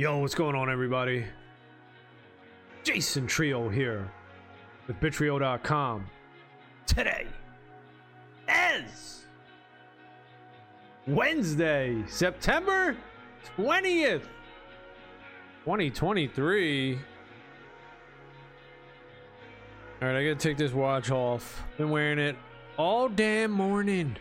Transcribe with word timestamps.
Yo, 0.00 0.16
what's 0.16 0.34
going 0.34 0.56
on, 0.56 0.70
everybody? 0.70 1.26
Jason 2.84 3.26
Trio 3.26 3.68
here 3.68 4.10
with 4.86 4.98
Bittrio.com. 4.98 6.06
Today 6.86 7.26
is 8.48 9.26
Wednesday, 11.06 12.02
September 12.08 12.96
20th, 13.58 14.22
2023. 15.66 16.94
All 16.94 17.00
right, 20.00 20.16
I 20.16 20.24
gotta 20.24 20.34
take 20.34 20.56
this 20.56 20.72
watch 20.72 21.10
off. 21.10 21.62
Been 21.76 21.90
wearing 21.90 22.18
it 22.18 22.36
all 22.78 23.10
damn 23.10 23.50
morning. 23.50 24.16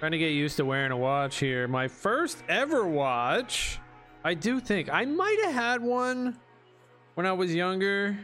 Trying 0.00 0.10
to 0.10 0.18
get 0.18 0.32
used 0.32 0.56
to 0.56 0.64
wearing 0.64 0.90
a 0.90 0.96
watch 0.96 1.36
here. 1.36 1.68
My 1.68 1.86
first 1.86 2.42
ever 2.48 2.88
watch. 2.88 3.78
I 4.24 4.34
do 4.34 4.60
think 4.60 4.90
I 4.90 5.04
might 5.04 5.38
have 5.44 5.54
had 5.54 5.82
one 5.82 6.36
when 7.14 7.26
I 7.26 7.32
was 7.32 7.54
younger. 7.54 8.18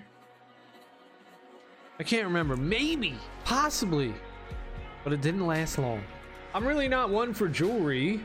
I 1.98 2.02
can't 2.02 2.25
remember. 2.25 2.57
Maybe, 2.57 3.15
possibly, 3.45 4.12
but 5.05 5.12
it 5.12 5.21
didn't 5.21 5.47
last 5.47 5.79
long. 5.79 6.02
I'm 6.52 6.66
really 6.66 6.88
not 6.88 7.11
one 7.11 7.33
for 7.33 7.49
jewelry. 7.49 8.21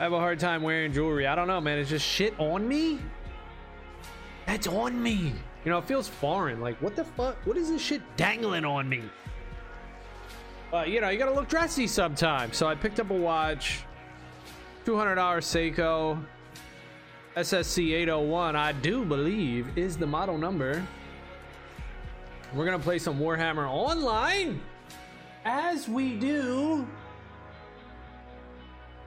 I 0.00 0.04
have 0.04 0.12
a 0.12 0.18
hard 0.18 0.38
time 0.38 0.62
wearing 0.62 0.92
jewelry. 0.92 1.26
I 1.26 1.34
don't 1.34 1.48
know, 1.48 1.60
man. 1.60 1.78
It's 1.78 1.90
just 1.90 2.06
shit 2.06 2.38
on 2.38 2.66
me. 2.66 2.98
That's 4.46 4.66
on 4.66 5.02
me. 5.02 5.34
You 5.64 5.72
know, 5.72 5.78
it 5.78 5.84
feels 5.84 6.08
foreign. 6.08 6.60
Like, 6.60 6.80
what 6.80 6.96
the 6.96 7.04
fuck? 7.04 7.36
What 7.44 7.56
is 7.56 7.68
this 7.68 7.82
shit 7.82 8.00
dangling 8.16 8.64
on 8.64 8.88
me? 8.88 9.02
But, 10.70 10.88
you 10.88 11.00
know, 11.00 11.08
you 11.08 11.18
gotta 11.18 11.34
look 11.34 11.48
dressy 11.48 11.86
sometimes. 11.86 12.56
So 12.56 12.66
I 12.66 12.74
picked 12.74 13.00
up 13.00 13.10
a 13.10 13.14
watch. 13.14 13.82
$200 14.88 15.16
Seiko 15.42 16.18
SSC 17.36 17.92
801, 17.92 18.56
I 18.56 18.72
do 18.72 19.04
believe, 19.04 19.76
is 19.76 19.98
the 19.98 20.06
model 20.06 20.38
number. 20.38 20.82
We're 22.54 22.64
gonna 22.64 22.78
play 22.78 22.98
some 22.98 23.20
Warhammer 23.20 23.68
online 23.68 24.62
as 25.44 25.90
we 25.90 26.14
do. 26.16 26.88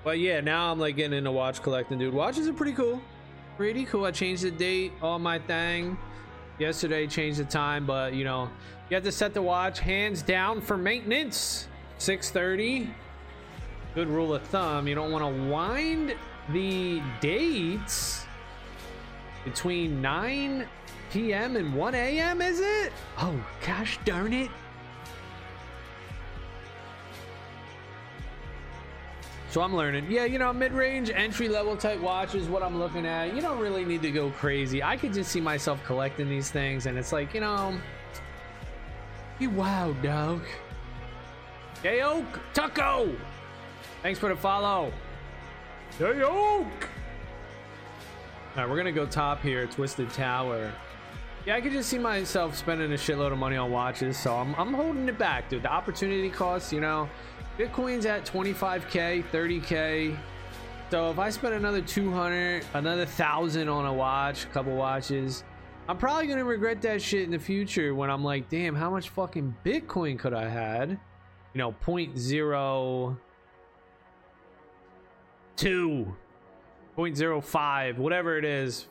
But 0.04 0.20
yeah, 0.20 0.40
now 0.40 0.72
I'm 0.72 0.78
like 0.78 0.98
getting 0.98 1.18
into 1.18 1.32
watch 1.32 1.64
collecting, 1.64 1.98
dude. 1.98 2.14
Watches 2.14 2.48
are 2.48 2.54
pretty 2.54 2.74
cool. 2.74 3.02
Pretty 3.58 3.86
cool. 3.86 4.06
I 4.06 4.12
changed 4.12 4.44
the 4.44 4.52
date 4.52 4.94
on 5.02 5.24
my 5.24 5.40
thing 5.40 5.98
yesterday, 6.60 7.08
changed 7.08 7.40
the 7.40 7.46
time, 7.46 7.88
but 7.88 8.14
you 8.14 8.24
know, 8.24 8.52
you 8.92 8.94
have 8.94 9.04
to 9.04 9.12
set 9.12 9.34
the 9.34 9.42
watch 9.42 9.80
hands 9.80 10.22
down 10.22 10.62
for 10.62 10.78
maintenance. 10.78 11.68
630 11.98 12.94
good 13.94 14.08
rule 14.08 14.34
of 14.34 14.42
thumb 14.44 14.88
you 14.88 14.96
don't 14.96 15.12
want 15.12 15.24
to 15.24 15.44
wind 15.50 16.16
the 16.50 17.02
dates 17.20 18.26
between 19.44 20.02
9 20.02 20.68
p.m. 21.12 21.56
and 21.56 21.74
1 21.74 21.96
a.m. 21.96 22.42
is 22.42 22.60
it? 22.60 22.94
Oh 23.18 23.36
gosh 23.66 24.00
darn 24.06 24.34
it. 24.34 24.50
So 29.50 29.62
I'm 29.62 29.76
learning. 29.76 30.10
Yeah, 30.10 30.24
you 30.24 30.40
know, 30.40 30.54
mid-range, 30.54 31.10
entry-level 31.10 31.76
type 31.76 32.00
watch 32.00 32.36
is 32.36 32.48
what 32.48 32.64
I'm 32.64 32.80
looking 32.80 33.06
at. 33.06 33.36
You 33.36 33.42
don't 33.42 33.60
really 33.60 33.84
need 33.84 34.02
to 34.04 34.12
go 34.12 34.30
crazy. 34.30 34.82
I 34.82 34.96
could 34.96 35.12
just 35.12 35.30
see 35.30 35.42
myself 35.42 35.84
collecting 35.84 36.30
these 36.30 36.50
things, 36.50 36.86
and 36.86 36.98
it's 36.98 37.12
like, 37.12 37.34
you 37.34 37.42
know, 37.42 37.78
you 39.40 39.50
wow, 39.50 39.92
dog. 40.02 40.42
Hey, 41.84 42.02
Oak, 42.02 42.40
Tucko. 42.54 43.14
Thanks 44.02 44.20
for 44.20 44.30
the 44.30 44.36
follow. 44.36 44.92
Hey, 46.00 46.24
Oak. 46.24 46.66
All 48.56 48.58
right, 48.58 48.70
we're 48.70 48.78
gonna 48.78 48.92
go 48.92 49.06
top 49.06 49.44
here, 49.44 49.68
Twisted 49.68 50.10
Tower. 50.10 50.72
Yeah, 51.46 51.56
I 51.56 51.62
could 51.62 51.72
just 51.72 51.88
see 51.88 52.00
myself 52.00 52.58
spending 52.58 52.92
a 52.94 52.96
shitload 52.96 53.32
of 53.32 53.38
money 53.38 53.58
on 53.58 53.72
watches, 53.72 54.18
so 54.18 54.36
I'm, 54.36 54.56
I'm 54.56 54.74
holding 54.74 55.08
it 55.08 55.20
back, 55.20 55.50
dude. 55.50 55.64
The 55.64 55.72
opportunity 55.72 56.32
cost, 56.32 56.74
you 56.74 56.82
know, 56.82 57.08
Bitcoin's 57.60 58.08
at 58.08 58.26
25k, 58.26 59.24
30k. 59.32 60.18
So 60.90 61.12
if 61.12 61.20
I 61.20 61.30
spend 61.30 61.54
another 61.54 61.82
200, 61.82 62.66
another 62.74 63.06
thousand 63.06 63.70
on 63.70 63.86
a 63.86 63.94
watch, 63.94 64.46
a 64.46 64.48
couple 64.48 64.76
watches, 64.76 65.44
I'm 65.88 65.98
probably 65.98 66.26
gonna 66.26 66.44
regret 66.44 66.82
that 66.82 67.04
shit 67.04 67.22
in 67.22 67.32
the 67.32 67.40
future 67.40 67.94
when 67.94 68.10
I'm 68.10 68.24
like, 68.24 68.50
damn, 68.50 68.74
how 68.74 68.90
much 68.90 69.10
fucking 69.10 69.56
Bitcoin 69.64 70.18
could 70.18 70.34
I 70.34 70.50
had? 70.50 70.90
You 70.90 71.58
know, 71.60 71.74
point 71.74 72.18
zero 72.18 73.18
two, 75.56 76.16
point 76.96 77.16
zero 77.16 77.42
five, 77.42 77.98
whatever 77.98 78.38
it 78.38 78.46
is, 78.46 78.88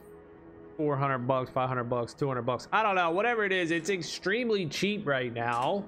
400 0.76 1.19
bucks, 1.19 1.50
500 1.50 1.84
bucks, 1.84 2.15
200 2.15 2.43
bucks. 2.43 2.69
I 2.72 2.82
don't 2.82 2.94
know, 2.94 3.10
whatever 3.10 3.44
it 3.44 3.53
is, 3.53 3.71
it's 3.71 3.91
extremely 3.91 4.66
cheap 4.66 5.06
right 5.06 5.32
now. 5.32 5.84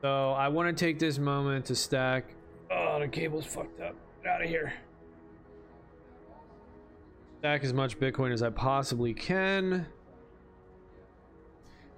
So 0.00 0.32
I 0.32 0.48
want 0.48 0.76
to 0.76 0.84
take 0.84 0.98
this 0.98 1.18
moment 1.18 1.66
to 1.66 1.76
stack. 1.76 2.34
Oh, 2.70 2.98
the 2.98 3.06
cable's 3.06 3.46
fucked 3.46 3.80
up. 3.80 3.94
Get 4.24 4.32
out 4.32 4.42
of 4.42 4.48
here. 4.48 4.72
Stack 7.38 7.64
as 7.64 7.72
much 7.72 8.00
Bitcoin 8.00 8.32
as 8.32 8.42
I 8.42 8.50
possibly 8.50 9.14
can. 9.14 9.86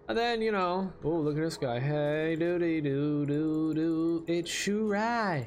And 0.06 0.18
then, 0.18 0.42
you 0.42 0.52
know, 0.52 0.92
oh, 1.02 1.08
look 1.08 1.36
at 1.36 1.42
this 1.42 1.56
guy. 1.56 1.80
Hey, 1.80 2.36
doo 2.38 2.58
doo 2.58 2.80
doo 2.82 3.26
doo 3.26 3.74
doo. 3.74 4.24
It's 4.28 4.50
Shurai. 4.50 5.46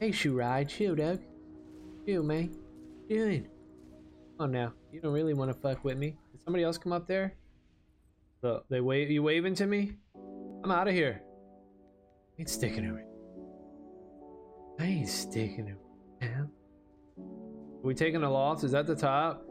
Hey, 0.00 0.10
Shurai, 0.10 0.68
chill, 0.68 0.96
dog. 0.96 1.20
Chill, 2.04 2.24
man. 2.24 2.52
Doing. 3.08 3.46
Oh, 4.40 4.46
now. 4.46 4.72
You 4.90 5.00
don't 5.00 5.12
really 5.12 5.34
want 5.34 5.52
to 5.52 5.56
fuck 5.56 5.84
with 5.84 5.98
me. 5.98 6.16
Did 6.32 6.42
somebody 6.44 6.64
else 6.64 6.78
come 6.78 6.92
up 6.92 7.06
there? 7.06 7.34
So, 8.40 8.64
they 8.68 8.80
wave. 8.80 9.08
You 9.08 9.22
waving 9.22 9.54
to 9.56 9.66
me? 9.66 9.92
I'm 10.64 10.72
out 10.72 10.88
of 10.88 10.94
here. 10.94 11.22
I 12.36 12.42
ain't 12.42 12.50
sticking 12.50 12.82
to 12.82 12.96
it. 12.96 13.06
I 14.80 14.84
ain't 14.84 15.08
sticking 15.08 15.66
to 15.66 15.72
it, 15.72 15.78
man. 16.20 16.50
Are 17.18 17.86
we 17.86 17.94
taking 17.94 18.24
a 18.24 18.30
loss? 18.30 18.64
Is 18.64 18.72
that 18.72 18.88
the 18.88 18.96
top? 18.96 19.44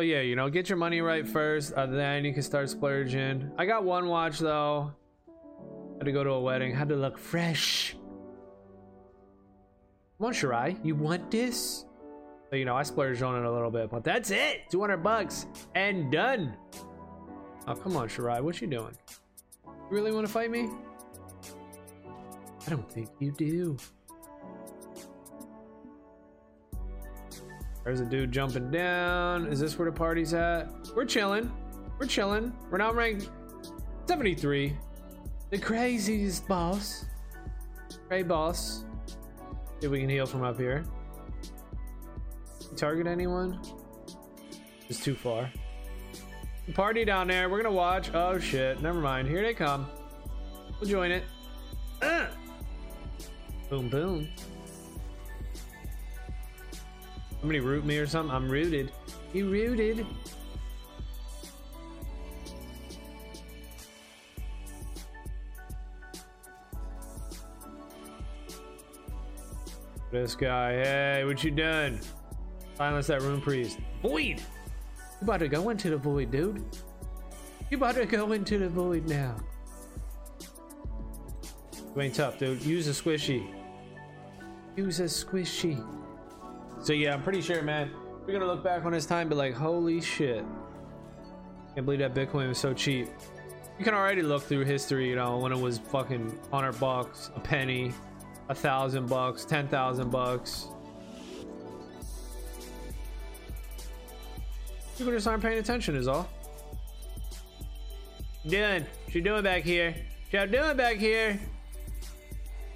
So 0.00 0.04
yeah, 0.04 0.22
you 0.22 0.34
know, 0.34 0.48
get 0.48 0.70
your 0.70 0.78
money 0.78 1.02
right 1.02 1.28
first, 1.28 1.74
uh, 1.74 1.84
then 1.84 2.24
you 2.24 2.32
can 2.32 2.42
start 2.42 2.70
splurging. 2.70 3.50
I 3.58 3.66
got 3.66 3.84
one 3.84 4.08
watch 4.08 4.38
though. 4.38 4.94
Had 5.98 6.06
to 6.06 6.12
go 6.12 6.24
to 6.24 6.30
a 6.30 6.40
wedding. 6.40 6.74
Had 6.74 6.88
to 6.88 6.96
look 6.96 7.18
fresh. 7.18 7.94
Come 10.18 10.32
Shirai, 10.32 10.82
you 10.82 10.94
want 10.94 11.30
this? 11.30 11.84
So 12.48 12.56
you 12.56 12.64
know, 12.64 12.74
I 12.74 12.82
splurged 12.82 13.22
on 13.22 13.44
it 13.44 13.46
a 13.46 13.52
little 13.52 13.70
bit, 13.70 13.90
but 13.90 14.02
that's 14.02 14.30
it. 14.30 14.70
200 14.70 14.96
bucks 15.02 15.44
and 15.74 16.10
done. 16.10 16.56
Oh 17.68 17.74
come 17.74 17.94
on, 17.98 18.08
Shirai, 18.08 18.40
what 18.40 18.58
you 18.62 18.68
doing? 18.68 18.96
You 19.66 19.72
really 19.90 20.12
want 20.12 20.26
to 20.26 20.32
fight 20.32 20.50
me? 20.50 20.70
I 22.66 22.70
don't 22.70 22.90
think 22.90 23.10
you 23.18 23.32
do. 23.32 23.76
There's 27.84 28.00
a 28.00 28.04
dude 28.04 28.30
jumping 28.32 28.70
down. 28.70 29.46
Is 29.46 29.60
this 29.60 29.78
where 29.78 29.90
the 29.90 29.96
party's 29.96 30.34
at? 30.34 30.68
We're 30.94 31.06
chilling. 31.06 31.50
We're 31.98 32.06
chilling. 32.06 32.52
We're 32.70 32.78
not 32.78 32.94
ranked 32.94 33.30
73. 34.06 34.76
The 35.50 35.58
craziest 35.58 36.46
boss. 36.46 37.06
Cray 38.08 38.22
boss. 38.22 38.84
See 39.78 39.86
if 39.86 39.90
we 39.90 40.00
can 40.00 40.08
heal 40.08 40.26
from 40.26 40.42
up 40.42 40.58
here. 40.58 40.84
Target 42.76 43.06
anyone? 43.06 43.60
It's 44.88 45.00
too 45.00 45.14
far. 45.14 45.50
Party 46.74 47.04
down 47.04 47.28
there. 47.28 47.48
We're 47.48 47.62
gonna 47.62 47.74
watch. 47.74 48.10
Oh 48.14 48.38
shit. 48.38 48.80
Never 48.82 49.00
mind. 49.00 49.28
Here 49.28 49.42
they 49.42 49.54
come. 49.54 49.86
We'll 50.80 50.90
join 50.90 51.10
it. 51.10 51.24
Uh. 52.02 52.26
Boom 53.70 53.88
boom. 53.88 54.28
Somebody 57.40 57.60
root 57.60 57.84
me 57.86 57.96
or 57.96 58.06
something? 58.06 58.34
I'm 58.34 58.50
rooted. 58.50 58.92
You 59.32 59.48
rooted. 59.50 60.06
This 70.10 70.34
guy, 70.34 70.72
hey, 70.72 71.24
what 71.24 71.42
you 71.44 71.50
done? 71.52 72.00
Silence 72.76 73.06
that 73.06 73.22
room 73.22 73.40
priest. 73.40 73.78
Void! 74.02 74.40
You 74.40 74.42
about 75.22 75.38
to 75.38 75.48
go 75.48 75.70
into 75.70 75.88
the 75.88 75.96
void, 75.96 76.30
dude. 76.30 76.64
You 77.70 77.76
about 77.76 77.94
to 77.94 78.06
go 78.06 78.32
into 78.32 78.58
the 78.58 78.68
void 78.68 79.08
now. 79.08 79.36
You 81.94 82.02
ain't 82.02 82.14
tough, 82.14 82.38
dude. 82.38 82.60
Use 82.62 82.88
a 82.88 82.90
squishy. 82.90 83.54
Use 84.76 84.98
a 84.98 85.04
squishy. 85.04 85.80
So 86.82 86.92
yeah, 86.92 87.12
I'm 87.12 87.22
pretty 87.22 87.42
sure, 87.42 87.62
man. 87.62 87.90
We're 88.26 88.32
gonna 88.32 88.46
look 88.46 88.64
back 88.64 88.84
on 88.84 88.92
this 88.92 89.06
time, 89.06 89.28
be 89.28 89.34
like, 89.34 89.54
holy 89.54 90.00
shit! 90.00 90.44
Can't 91.74 91.84
believe 91.84 92.00
that 92.00 92.14
Bitcoin 92.14 92.48
was 92.48 92.58
so 92.58 92.72
cheap. 92.72 93.08
You 93.78 93.84
can 93.84 93.94
already 93.94 94.22
look 94.22 94.42
through 94.42 94.64
history, 94.64 95.08
you 95.08 95.16
know, 95.16 95.38
when 95.38 95.52
it 95.52 95.58
was 95.58 95.78
fucking 95.78 96.38
hundred 96.50 96.78
bucks, 96.80 97.30
a 97.34 97.40
penny, 97.40 97.92
a 98.48 98.54
thousand 98.54 99.08
bucks, 99.08 99.44
ten 99.44 99.68
thousand 99.68 100.10
bucks. 100.10 100.68
People 104.96 105.12
just 105.12 105.26
aren't 105.26 105.42
paying 105.42 105.58
attention, 105.58 105.96
is 105.96 106.08
all. 106.08 106.28
Doing? 108.46 108.86
What 109.04 109.14
you 109.14 109.22
doing 109.22 109.42
back 109.42 109.62
here? 109.62 109.94
What 110.30 110.32
y'all 110.32 110.46
doing 110.46 110.76
back 110.76 110.96
here? 110.96 111.38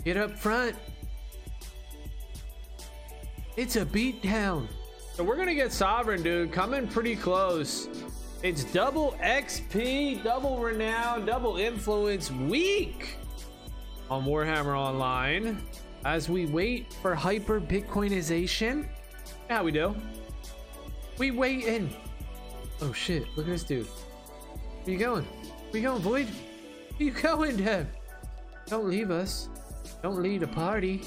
Get 0.05 0.17
up 0.17 0.39
front. 0.39 0.77
It's 3.56 3.77
a 3.77 3.87
beatdown. 3.87 4.67
So 5.15 5.23
we're 5.23 5.37
gonna 5.37 5.55
get 5.55 5.73
sovereign, 5.73 6.23
dude. 6.23 6.51
Coming 6.53 6.89
pretty 6.89 7.15
close. 7.15 7.89
It's 8.43 8.65
double 8.65 9.12
XP, 9.23 10.25
double 10.25 10.59
renown, 10.59 11.25
double 11.25 11.56
influence 11.56 12.31
week 12.33 13.17
on 14.11 14.25
Warhammer 14.25 14.77
Online 14.77 15.62
as 16.05 16.29
we 16.29 16.47
wait 16.47 16.93
for 17.01 17.15
hyper 17.15 17.61
Bitcoinization. 17.61 18.89
Yeah, 19.49 19.62
we 19.62 19.71
do. 19.71 19.95
We 21.17 21.31
waiting. 21.31 21.95
Oh 22.83 22.93
shit! 22.93 23.25
Look 23.37 23.47
at 23.47 23.53
this 23.53 23.62
dude. 23.65 23.87
Where 23.87 24.93
you 24.93 24.99
going? 24.99 25.25
Where 25.71 25.81
you 25.81 25.89
going, 25.89 26.03
Void? 26.03 26.27
Where 26.27 27.09
you 27.09 27.11
going, 27.23 27.56
Dev? 27.56 27.87
Don't 28.67 28.89
leave 28.89 29.12
us. 29.12 29.49
Don't 30.03 30.21
leave 30.21 30.41
the 30.41 30.49
party. 30.49 31.03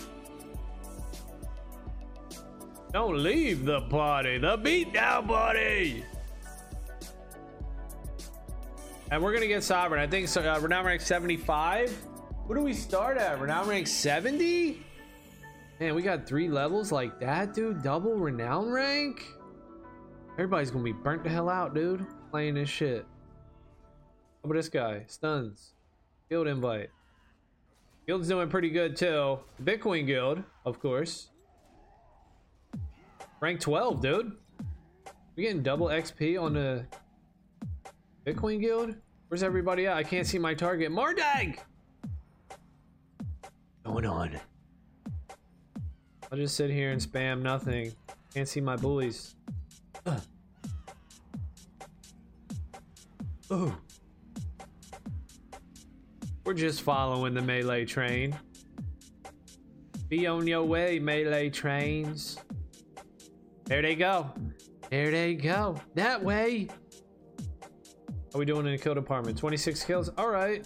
Don't 2.94 3.18
leave 3.22 3.66
the 3.66 3.82
party. 3.82 4.38
The 4.38 4.58
beatdown 4.58 5.28
party. 5.28 6.04
And 9.12 9.24
we're 9.24 9.34
gonna 9.34 9.48
get 9.48 9.64
sovereign. 9.64 10.02
I 10.02 10.08
think 10.08 10.28
so. 10.28 10.42
Uh, 10.42 10.60
we're 10.62 10.68
now 10.68 10.84
rank 10.84 11.02
75. 11.02 11.92
What 12.46 12.56
do 12.56 12.62
we 12.62 12.74
start 12.74 13.18
at? 13.18 13.40
We're 13.40 13.48
now 13.48 13.66
rank 13.66 13.88
70. 13.88 14.84
Man, 15.80 15.96
we 15.96 16.02
got 16.02 16.26
three 16.26 16.50
levels 16.50 16.92
like 16.92 17.20
that, 17.20 17.54
dude. 17.54 17.84
Double 17.84 18.16
renown 18.16 18.70
rank. 18.70 19.26
Everybody's 20.34 20.72
gonna 20.72 20.84
be 20.84 20.92
burnt 20.92 21.24
the 21.24 21.30
hell 21.30 21.50
out, 21.50 21.74
dude. 21.74 22.06
Playing 22.32 22.56
this 22.56 22.70
shit. 22.70 23.06
How 24.44 24.50
about 24.50 24.56
this 24.56 24.70
guy? 24.70 25.04
Stuns. 25.08 25.74
Guild 26.30 26.48
invite. 26.48 26.90
Guild's 28.08 28.28
doing 28.28 28.50
pretty 28.50 28.70
good 28.70 28.96
too. 28.96 29.40
Bitcoin 29.64 30.06
Guild, 30.06 30.44
of 30.66 30.80
course. 30.80 31.30
Rank 33.40 33.60
12, 33.60 34.02
dude. 34.02 34.32
We 35.36 35.44
getting 35.44 35.62
double 35.62 35.88
XP 35.88 36.42
on 36.42 36.54
the 36.54 36.86
Bitcoin 38.26 38.60
Guild? 38.60 38.96
Where's 39.28 39.44
everybody 39.44 39.86
at? 39.86 39.96
I 39.96 40.04
can't 40.04 40.26
see 40.26 40.40
my 40.40 40.56
target. 40.56 40.92
Mardag! 40.92 41.60
Going 43.86 44.06
on. 44.06 44.40
I'll 46.32 46.38
just 46.38 46.56
sit 46.56 46.72
here 46.72 46.92
and 46.92 47.00
spam 47.00 47.42
nothing. 47.42 47.94
Can't 48.34 48.48
see 48.48 48.60
my 48.60 48.76
bullies. 48.76 49.36
Uh. 50.06 50.20
Oh. 53.52 53.78
We're 56.44 56.54
just 56.54 56.82
following 56.82 57.34
the 57.34 57.42
melee 57.42 57.86
train. 57.86 58.36
Be 60.10 60.26
on 60.26 60.48
your 60.48 60.64
way, 60.64 60.98
melee 60.98 61.50
trains. 61.50 62.40
There 63.68 63.82
they 63.82 63.96
go. 63.96 64.32
There 64.90 65.12
they 65.12 65.36
go. 65.36 65.80
That 65.96 66.24
way. 66.24 66.70
How 68.32 68.40
we 68.40 68.46
doing 68.46 68.66
in 68.66 68.72
the 68.72 68.78
kill 68.78 68.96
department? 68.96 69.38
26 69.38 69.84
kills? 69.84 70.10
All 70.18 70.30
right. 70.30 70.66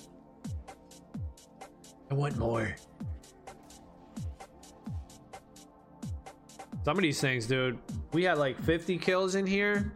I 2.09 2.13
want 2.13 2.37
more. 2.37 2.75
Some 6.83 6.97
of 6.97 7.01
these 7.01 7.19
things, 7.19 7.47
dude. 7.47 7.79
We 8.11 8.23
had 8.23 8.37
like 8.37 8.61
50 8.61 8.97
kills 8.97 9.35
in 9.35 9.47
here. 9.47 9.93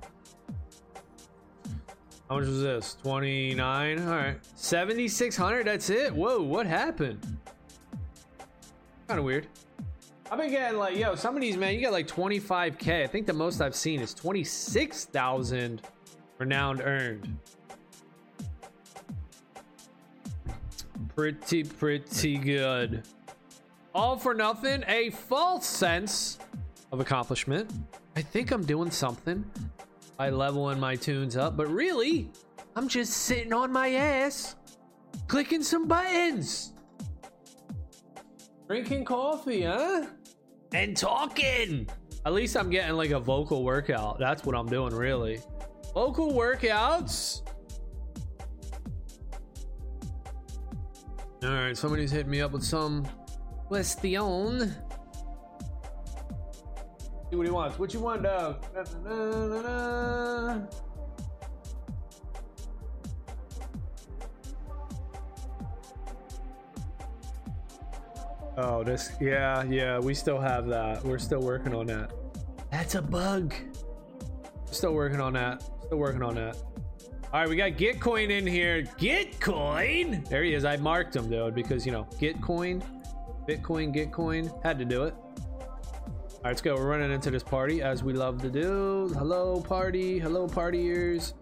How 2.29 2.39
much 2.39 2.47
was 2.47 2.61
this? 2.61 2.97
29. 3.03 3.99
All 3.99 4.15
right. 4.15 4.37
7,600. 4.55 5.67
That's 5.67 5.89
it. 5.91 6.13
Whoa, 6.13 6.41
what 6.41 6.65
happened? 6.65 7.37
Kind 9.07 9.19
of 9.19 9.25
weird. 9.25 9.47
I've 10.31 10.39
been 10.39 10.49
getting 10.49 10.79
like, 10.79 10.97
yo, 10.97 11.15
some 11.15 11.35
of 11.35 11.41
these, 11.41 11.55
man, 11.55 11.75
you 11.75 11.81
got 11.81 11.91
like 11.91 12.07
25K. 12.07 13.03
I 13.03 13.07
think 13.07 13.27
the 13.27 13.33
most 13.33 13.61
I've 13.61 13.75
seen 13.75 14.01
is 14.01 14.13
26,000 14.13 15.81
renowned 16.39 16.81
earned. 16.81 17.37
Pretty, 21.15 21.63
pretty 21.63 22.37
good. 22.37 23.03
All 23.93 24.17
for 24.17 24.33
nothing. 24.33 24.83
A 24.87 25.11
false 25.11 25.65
sense 25.65 26.39
of 26.91 26.99
accomplishment. 26.99 27.71
I 28.15 28.21
think 28.21 28.51
I'm 28.51 28.65
doing 28.65 28.89
something 28.89 29.45
by 30.17 30.29
leveling 30.29 30.79
my 30.79 30.95
tunes 30.95 31.37
up, 31.37 31.55
but 31.55 31.67
really, 31.67 32.31
I'm 32.75 32.87
just 32.87 33.13
sitting 33.13 33.53
on 33.53 33.71
my 33.71 33.89
ass, 33.93 34.55
clicking 35.27 35.61
some 35.61 35.87
buttons, 35.87 36.73
drinking 38.67 39.05
coffee, 39.05 39.63
huh? 39.63 40.05
And 40.73 40.97
talking. 40.97 41.87
At 42.25 42.33
least 42.33 42.57
I'm 42.57 42.69
getting 42.69 42.95
like 42.95 43.11
a 43.11 43.19
vocal 43.19 43.63
workout. 43.63 44.19
That's 44.19 44.43
what 44.45 44.55
I'm 44.55 44.65
doing, 44.67 44.93
really. 44.93 45.39
Vocal 45.93 46.33
workouts. 46.33 47.41
All 51.43 51.49
right, 51.49 51.77
somebody's 51.77 52.09
hitting 52.11 52.31
me 52.31 52.41
up 52.41 52.51
with 52.51 52.63
some 52.63 53.07
question. 53.67 54.73
See 57.29 57.35
what 57.35 57.45
he 57.45 57.51
wants. 57.51 57.77
What 57.77 57.93
you 57.93 57.99
want, 57.99 58.23
dog? 58.23 58.65
Oh, 68.57 68.83
this. 68.83 69.11
Yeah, 69.19 69.63
yeah. 69.63 69.99
We 69.99 70.13
still 70.13 70.39
have 70.39 70.67
that. 70.67 71.03
We're 71.03 71.19
still 71.19 71.41
working 71.41 71.73
on 71.73 71.87
that. 71.87 72.11
That's 72.71 72.95
a 72.95 73.01
bug. 73.01 73.53
Still 74.71 74.93
working 74.93 75.21
on 75.21 75.33
that. 75.33 75.63
Still 75.85 75.97
working 75.97 76.23
on 76.23 76.35
that. 76.35 76.57
All 77.33 77.41
right, 77.41 77.49
we 77.49 77.55
got 77.55 77.71
Gitcoin 77.71 78.29
in 78.29 78.47
here. 78.47 78.83
Gitcoin. 78.97 80.27
There 80.29 80.43
he 80.43 80.53
is. 80.53 80.63
I 80.63 80.77
marked 80.77 81.15
him, 81.15 81.29
dude, 81.29 81.53
because 81.53 81.85
you 81.85 81.91
know 81.91 82.07
Gitcoin, 82.19 82.81
Bitcoin, 83.47 83.93
Gitcoin. 83.93 84.63
Had 84.63 84.79
to 84.79 84.85
do 84.85 85.03
it. 85.03 85.13
All 85.13 86.41
right, 86.43 86.51
let's 86.51 86.61
go. 86.61 86.75
We're 86.75 86.87
running 86.87 87.11
into 87.11 87.31
this 87.31 87.43
party 87.43 87.81
as 87.81 88.03
we 88.03 88.13
love 88.13 88.41
to 88.41 88.49
do. 88.49 89.09
Hello, 89.17 89.59
party. 89.61 90.19
Hello, 90.19 90.47
partiers. 90.47 91.33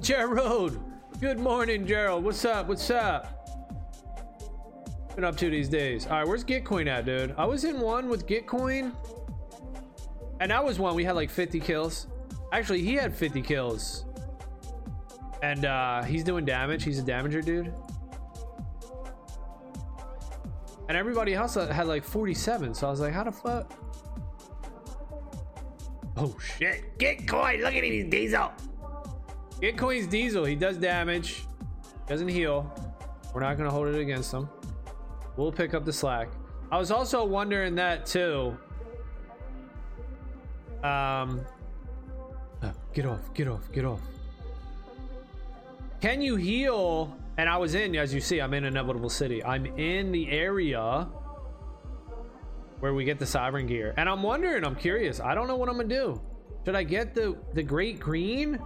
Gerald. 0.00 0.78
Good 1.18 1.38
morning, 1.38 1.86
Gerald. 1.86 2.24
What's 2.24 2.44
up? 2.44 2.68
What's 2.68 2.90
up? 2.90 3.48
Been 5.14 5.24
up 5.24 5.34
to 5.38 5.48
these 5.48 5.66
days. 5.66 6.06
All 6.06 6.18
right, 6.18 6.28
where's 6.28 6.44
Gitcoin 6.44 6.88
at, 6.88 7.06
dude? 7.06 7.34
I 7.38 7.46
was 7.46 7.64
in 7.64 7.80
one 7.80 8.10
with 8.10 8.26
Gitcoin. 8.26 8.92
And 10.40 10.50
that 10.50 10.62
was 10.62 10.78
one 10.78 10.94
we 10.94 11.04
had 11.04 11.14
like 11.14 11.30
50 11.30 11.58
kills. 11.58 12.08
Actually, 12.52 12.82
he 12.82 12.92
had 12.92 13.14
50 13.14 13.40
kills. 13.40 14.04
And 15.42 15.64
uh 15.64 16.02
he's 16.02 16.22
doing 16.22 16.44
damage. 16.44 16.84
He's 16.84 16.98
a 16.98 17.02
damager, 17.02 17.42
dude. 17.42 17.72
And 20.90 20.98
everybody 20.98 21.32
else 21.32 21.54
had 21.54 21.86
like 21.86 22.04
47. 22.04 22.74
So 22.74 22.88
I 22.88 22.90
was 22.90 23.00
like, 23.00 23.14
how 23.14 23.24
the 23.24 23.32
fuck? 23.32 23.72
Oh 26.18 26.36
shit. 26.38 26.98
Gitcoin. 26.98 27.62
Look 27.62 27.74
at 27.74 27.84
him. 27.84 28.12
He's 28.12 28.34
diesel. 29.60 29.76
Gitcoin's 29.76 30.06
diesel. 30.06 30.44
He 30.44 30.54
does 30.54 30.76
damage. 30.76 31.44
Doesn't 32.06 32.28
heal. 32.28 32.72
We're 33.34 33.40
not 33.40 33.56
going 33.56 33.68
to 33.68 33.74
hold 33.74 33.88
it 33.88 34.00
against 34.00 34.32
him. 34.32 34.48
We'll 35.36 35.52
pick 35.52 35.74
up 35.74 35.84
the 35.84 35.92
slack. 35.92 36.28
I 36.70 36.78
was 36.78 36.90
also 36.90 37.24
wondering 37.24 37.74
that 37.76 38.06
too. 38.06 38.56
Um. 40.82 41.44
Uh, 42.62 42.72
get 42.92 43.06
off. 43.06 43.34
Get 43.34 43.48
off. 43.48 43.70
Get 43.72 43.84
off. 43.84 44.00
Can 46.00 46.20
you 46.20 46.36
heal 46.36 47.16
and 47.38 47.50
I 47.50 47.56
was 47.58 47.74
in, 47.74 47.94
as 47.96 48.14
you 48.14 48.20
see, 48.20 48.40
I'm 48.40 48.54
in 48.54 48.64
Inevitable 48.64 49.10
City. 49.10 49.44
I'm 49.44 49.66
in 49.66 50.10
the 50.10 50.30
area 50.30 51.06
where 52.80 52.94
we 52.94 53.04
get 53.04 53.18
the 53.18 53.26
Sovereign 53.26 53.66
gear. 53.66 53.92
And 53.96 54.08
I'm 54.08 54.22
wondering, 54.22 54.64
I'm 54.64 54.76
curious. 54.76 55.20
I 55.20 55.34
don't 55.34 55.46
know 55.46 55.56
what 55.56 55.68
I'm 55.68 55.76
gonna 55.76 55.88
do. 55.88 56.20
Should 56.64 56.74
I 56.74 56.82
get 56.82 57.14
the, 57.14 57.36
the 57.52 57.62
Great 57.62 58.00
Green? 58.00 58.58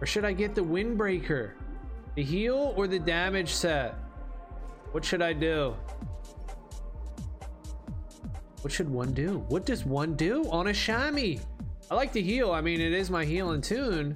Or 0.00 0.06
should 0.06 0.24
I 0.24 0.32
get 0.32 0.54
the 0.54 0.60
Windbreaker? 0.60 1.52
The 2.14 2.22
heal 2.22 2.74
or 2.76 2.86
the 2.86 2.98
damage 2.98 3.50
set? 3.50 3.94
What 4.92 5.04
should 5.04 5.22
I 5.22 5.32
do? 5.32 5.74
What 8.62 8.72
should 8.72 8.88
one 8.88 9.12
do? 9.12 9.44
What 9.48 9.64
does 9.64 9.84
one 9.84 10.14
do 10.14 10.44
on 10.50 10.68
a 10.68 10.72
Shami? 10.72 11.40
I 11.90 11.94
like 11.94 12.12
to 12.12 12.22
heal. 12.22 12.52
I 12.52 12.60
mean, 12.60 12.80
it 12.80 12.92
is 12.92 13.10
my 13.10 13.24
healing 13.24 13.60
tune. 13.60 14.14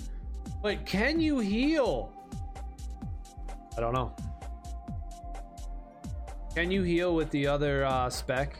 But 0.62 0.84
can 0.84 1.20
you 1.20 1.38
heal? 1.38 2.12
I 3.76 3.80
don't 3.80 3.92
know. 3.92 4.14
Can 6.54 6.70
you 6.70 6.82
heal 6.82 7.14
with 7.14 7.30
the 7.30 7.46
other 7.46 7.84
uh, 7.84 8.10
spec? 8.10 8.58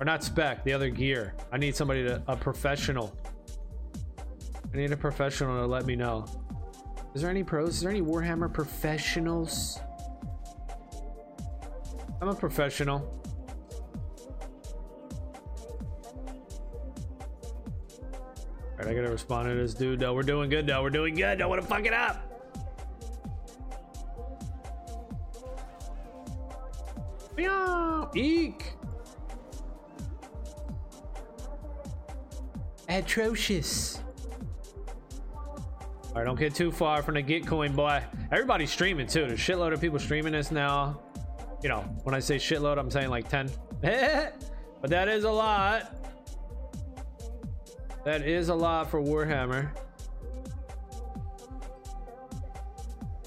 Or 0.00 0.04
not 0.04 0.24
spec, 0.24 0.64
the 0.64 0.72
other 0.72 0.90
gear. 0.90 1.34
I 1.52 1.58
need 1.58 1.76
somebody 1.76 2.04
to, 2.04 2.22
a 2.26 2.36
professional. 2.36 3.14
I 4.72 4.76
need 4.76 4.92
a 4.92 4.96
professional 4.96 5.60
to 5.60 5.66
let 5.66 5.86
me 5.86 5.96
know. 5.96 6.26
Is 7.14 7.22
there 7.22 7.30
any 7.30 7.42
pros? 7.42 7.76
Is 7.76 7.80
there 7.80 7.90
any 7.90 8.02
Warhammer 8.02 8.52
professionals? 8.52 9.80
I'm 12.20 12.28
a 12.28 12.34
professional. 12.34 13.14
Alright, 18.72 18.86
I 18.86 18.94
gotta 18.94 19.10
respond 19.10 19.48
to 19.48 19.54
this 19.54 19.74
dude 19.74 20.00
though. 20.00 20.14
We're 20.14 20.22
doing 20.22 20.50
good 20.50 20.66
though. 20.66 20.82
We're 20.82 20.90
doing 20.90 21.14
good. 21.14 21.38
Don't 21.38 21.48
wanna 21.48 21.62
fuck 21.62 21.86
it 21.86 21.92
up. 21.92 22.24
Meow! 27.36 28.10
Eek! 28.14 28.74
Atrocious. 32.88 34.00
Alright, 36.18 36.26
don't 36.26 36.40
get 36.40 36.52
too 36.52 36.72
far 36.72 37.00
from 37.00 37.14
the 37.14 37.22
Gitcoin, 37.22 37.76
boy. 37.76 38.02
Everybody's 38.32 38.72
streaming 38.72 39.06
too. 39.06 39.28
There's 39.28 39.34
a 39.34 39.52
shitload 39.52 39.72
of 39.72 39.80
people 39.80 40.00
streaming 40.00 40.32
this 40.32 40.50
now. 40.50 41.00
You 41.62 41.68
know, 41.68 41.82
when 42.02 42.12
I 42.12 42.18
say 42.18 42.38
shitload, 42.38 42.76
I'm 42.76 42.90
saying 42.90 43.08
like 43.08 43.28
10. 43.28 43.48
but 43.80 44.90
that 44.90 45.08
is 45.08 45.22
a 45.22 45.30
lot. 45.30 45.94
That 48.04 48.26
is 48.26 48.48
a 48.48 48.54
lot 48.56 48.90
for 48.90 49.00
Warhammer. 49.00 49.70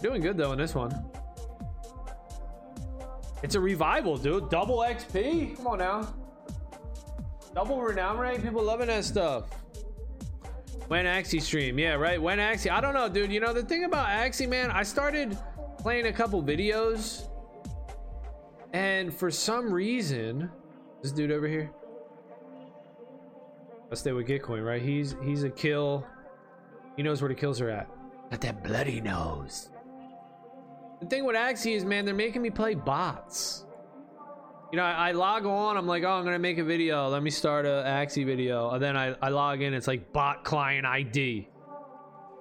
Doing 0.02 0.22
good 0.22 0.36
though 0.36 0.52
in 0.52 0.58
this 0.58 0.76
one. 0.76 0.94
It's 3.42 3.56
a 3.56 3.62
revival, 3.62 4.18
dude. 4.18 4.50
Double 4.50 4.80
XP? 4.80 5.56
Come 5.56 5.68
on 5.68 5.80
now. 5.80 6.14
Double 7.56 7.82
renown 7.82 8.18
rank? 8.18 8.44
People 8.44 8.62
loving 8.62 8.88
that 8.88 9.06
stuff. 9.06 9.61
When 10.92 11.06
Axie 11.06 11.42
stream. 11.42 11.80
Yeah, 11.80 11.94
right. 11.94 12.22
When 12.22 12.40
Axie. 12.40 12.70
I 12.70 12.82
don't 12.82 12.94
know, 12.94 13.08
dude. 13.08 13.32
You 13.32 13.40
know, 13.40 13.54
the 13.54 13.64
thing 13.64 13.86
about 13.86 14.08
Axie, 14.08 14.46
man, 14.46 14.70
I 14.72 14.84
started 14.84 15.38
playing 15.78 16.08
a 16.08 16.12
couple 16.12 16.44
videos. 16.44 17.30
And 18.74 19.14
for 19.14 19.32
some 19.32 19.72
reason, 19.72 20.52
this 21.02 21.14
dude 21.14 21.32
over 21.32 21.48
here. 21.48 21.72
I 23.90 23.96
stay 23.96 24.12
with 24.12 24.28
Gitcoin, 24.28 24.66
right? 24.66 24.82
He's 24.82 25.16
he's 25.24 25.44
a 25.44 25.50
kill. 25.50 26.06
He 26.98 27.04
knows 27.04 27.22
where 27.22 27.30
the 27.30 27.36
kills 27.36 27.62
are 27.62 27.70
at. 27.70 27.88
Got 28.30 28.42
that 28.42 28.62
bloody 28.62 29.00
nose. 29.00 29.70
The 31.00 31.06
thing 31.06 31.24
with 31.24 31.38
Axie 31.38 31.74
is, 31.74 31.86
man, 31.86 32.04
they're 32.04 32.14
making 32.14 32.42
me 32.42 32.50
play 32.50 32.74
bots. 32.76 33.64
You 34.72 34.78
know, 34.78 34.84
I, 34.84 35.10
I, 35.10 35.12
log 35.12 35.46
on, 35.46 35.76
I'm 35.76 35.86
like, 35.86 36.04
oh, 36.04 36.12
I'm 36.12 36.24
gonna 36.24 36.40
make 36.40 36.58
a 36.58 36.64
video. 36.64 37.10
Let 37.10 37.24
me 37.24 37.30
start 37.30 37.66
a 37.66 37.84
Axie 37.86 38.26
video. 38.26 38.70
And 38.70 38.82
then 38.82 38.96
I, 38.96 39.16
I 39.22 39.30
log 39.30 39.62
in, 39.62 39.74
it's 39.74 39.88
like 39.88 40.14
bot 40.14 40.44
client 40.44 40.86
ID. 40.86 41.50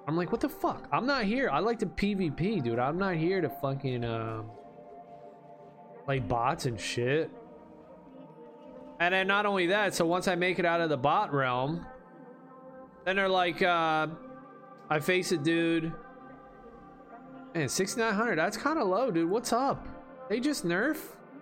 I'm 0.07 0.15
like, 0.15 0.31
what 0.31 0.41
the 0.41 0.49
fuck? 0.49 0.87
I'm 0.91 1.05
not 1.05 1.25
here. 1.25 1.49
I 1.49 1.59
like 1.59 1.79
to 1.79 1.85
PvP, 1.85 2.63
dude. 2.63 2.79
I'm 2.79 2.97
not 2.97 3.15
here 3.15 3.41
to 3.41 3.49
fucking 3.49 4.05
um, 4.05 4.49
play 6.05 6.19
bots 6.19 6.65
and 6.65 6.79
shit. 6.79 7.29
And 8.99 9.13
then 9.13 9.27
not 9.27 9.45
only 9.45 9.67
that, 9.67 9.93
so 9.93 10.05
once 10.05 10.27
I 10.27 10.35
make 10.35 10.57
it 10.57 10.65
out 10.65 10.79
of 10.79 10.89
the 10.89 10.97
bot 10.97 11.33
realm, 11.33 11.85
then 13.05 13.15
they're 13.15 13.27
like, 13.27 13.61
uh, 13.61 14.07
I 14.89 14.99
face 14.99 15.31
a 15.31 15.37
dude 15.37 15.91
Man, 17.53 17.67
6900. 17.67 18.37
That's 18.37 18.55
kind 18.57 18.79
of 18.79 18.87
low, 18.87 19.11
dude. 19.11 19.29
What's 19.29 19.51
up? 19.51 19.85
They 20.29 20.39
just 20.39 20.65
nerf? 20.65 20.97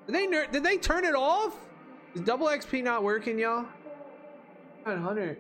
Did 0.10 0.16
they 0.16 0.28
nerf? 0.28 0.52
Did 0.52 0.64
they 0.64 0.78
turn 0.78 1.06
it 1.06 1.14
off? 1.14 1.56
Is 2.16 2.22
double 2.22 2.48
XP 2.48 2.84
not 2.84 3.04
working, 3.04 3.38
y'all? 3.38 3.68
900. 4.84 5.38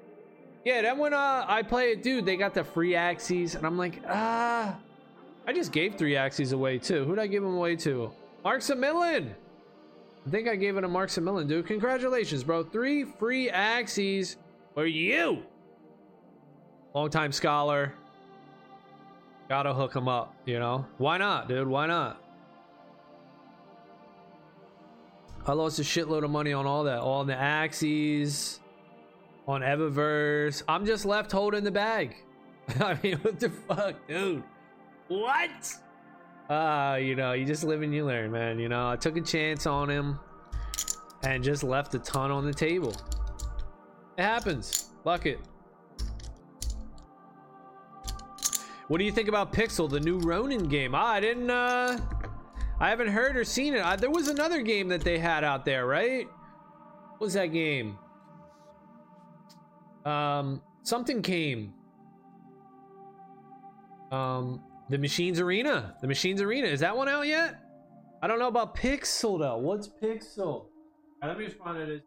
Yeah, 0.64 0.84
then 0.84 1.00
when 1.00 1.12
uh, 1.12 1.44
I 1.48 1.64
play 1.64 1.94
it, 1.94 2.04
dude, 2.04 2.24
they 2.24 2.38
got 2.38 2.54
the 2.54 2.64
free 2.64 2.92
Axies, 2.92 3.56
and 3.56 3.66
I'm 3.66 3.80
like, 3.80 4.00
ah. 4.08 4.78
I 5.48 5.54
just 5.54 5.72
gave 5.72 5.96
three 5.96 6.14
Axies 6.14 6.54
away 6.54 6.78
too. 6.78 7.04
Who'd 7.06 7.18
I 7.18 7.26
give 7.26 7.42
them 7.42 7.56
away 7.56 7.78
to? 7.78 8.12
Marxamillion. 8.46 9.34
I 10.28 10.30
think 10.30 10.48
I 10.48 10.56
gave 10.56 10.78
it 10.78 10.82
to 10.82 10.88
Marxamillion, 10.88 11.48
dude. 11.48 11.66
Congratulations, 11.66 12.44
bro. 12.44 12.64
Three 12.64 13.06
free 13.06 13.50
Axies 13.50 14.36
for 14.76 14.86
you. 14.86 15.42
Longtime 16.94 17.32
scholar. 17.32 17.96
Gotta 19.48 19.74
hook 19.74 19.96
him 19.96 20.08
up, 20.08 20.36
you 20.46 20.60
know? 20.60 20.86
Why 21.00 21.18
not, 21.18 21.48
dude? 21.48 21.68
Why 21.68 21.88
not? 21.88 22.22
I 25.46 25.54
lost 25.54 25.80
a 25.80 25.84
shitload 25.84 26.24
of 26.24 26.32
money 26.32 26.54
on 26.54 26.66
all 26.66 26.84
that. 26.84 27.00
All 27.00 27.24
the 27.24 27.34
Axies, 27.34 28.60
on 29.50 29.62
Eververse. 29.62 30.62
I'm 30.68 30.86
just 30.86 31.06
left 31.06 31.32
holding 31.32 31.64
the 31.64 31.72
bag. 31.72 32.16
I 32.80 32.98
mean, 33.02 33.18
what 33.18 33.40
the 33.40 33.50
fuck, 33.50 33.96
dude? 34.08 34.44
What? 35.08 35.76
Uh, 36.48 36.98
you 37.02 37.16
know, 37.16 37.34
you 37.34 37.46
just 37.46 37.64
live 37.64 37.82
and 37.82 37.94
you 37.94 38.06
learn, 38.06 38.32
man. 38.32 38.60
You 38.60 38.70
know, 38.70 38.90
I 38.90 38.96
took 38.96 39.18
a 39.18 39.22
chance 39.22 39.66
on 39.66 39.90
him 39.90 40.20
and 41.24 41.44
just 41.44 41.64
left 41.64 41.96
a 41.96 42.00
ton 42.00 42.30
on 42.30 42.46
the 42.46 42.54
table. 42.54 42.96
It 44.18 44.22
happens. 44.22 44.92
Fuck 45.04 45.26
it. 45.26 45.40
What 48.88 48.98
do 49.00 49.04
you 49.04 49.12
think 49.12 49.30
about 49.30 49.52
Pixel, 49.54 49.90
the 49.90 50.00
new 50.00 50.20
Ronin 50.20 50.68
game? 50.68 50.94
Ah, 50.94 51.14
I 51.14 51.20
didn't, 51.20 51.50
uh, 51.50 52.00
I 52.80 52.90
haven't 52.90 53.10
heard 53.10 53.36
or 53.36 53.44
seen 53.44 53.74
it. 53.74 53.80
Uh, 53.80 53.96
there 53.96 54.10
was 54.10 54.30
another 54.30 54.62
game 54.62 54.88
that 54.90 55.02
they 55.02 55.20
had 55.20 55.44
out 55.44 55.66
there, 55.66 55.86
right? 55.86 56.28
What 57.18 57.22
was 57.22 57.34
that 57.34 57.48
game? 57.48 57.98
Um, 60.06 60.62
something 60.84 61.22
came. 61.22 61.74
Um, 64.12 64.64
the 64.90 64.98
Machines 64.98 65.40
Arena. 65.40 65.96
The 66.02 66.08
Machines 66.08 66.42
Arena. 66.42 66.68
Is 66.68 66.80
that 66.80 66.96
one 66.96 67.10
out 67.10 67.28
yet? 67.28 67.60
I 68.22 68.28
don't 68.28 68.40
know 68.40 68.48
about 68.48 68.76
Pixel 68.76 69.40
though. 69.40 69.58
What's 69.58 69.88
Pixel? 69.88 70.66
Let 71.22 71.38
me 71.38 71.46
respond 71.46 71.80
to 71.80 71.86
this. 71.86 72.02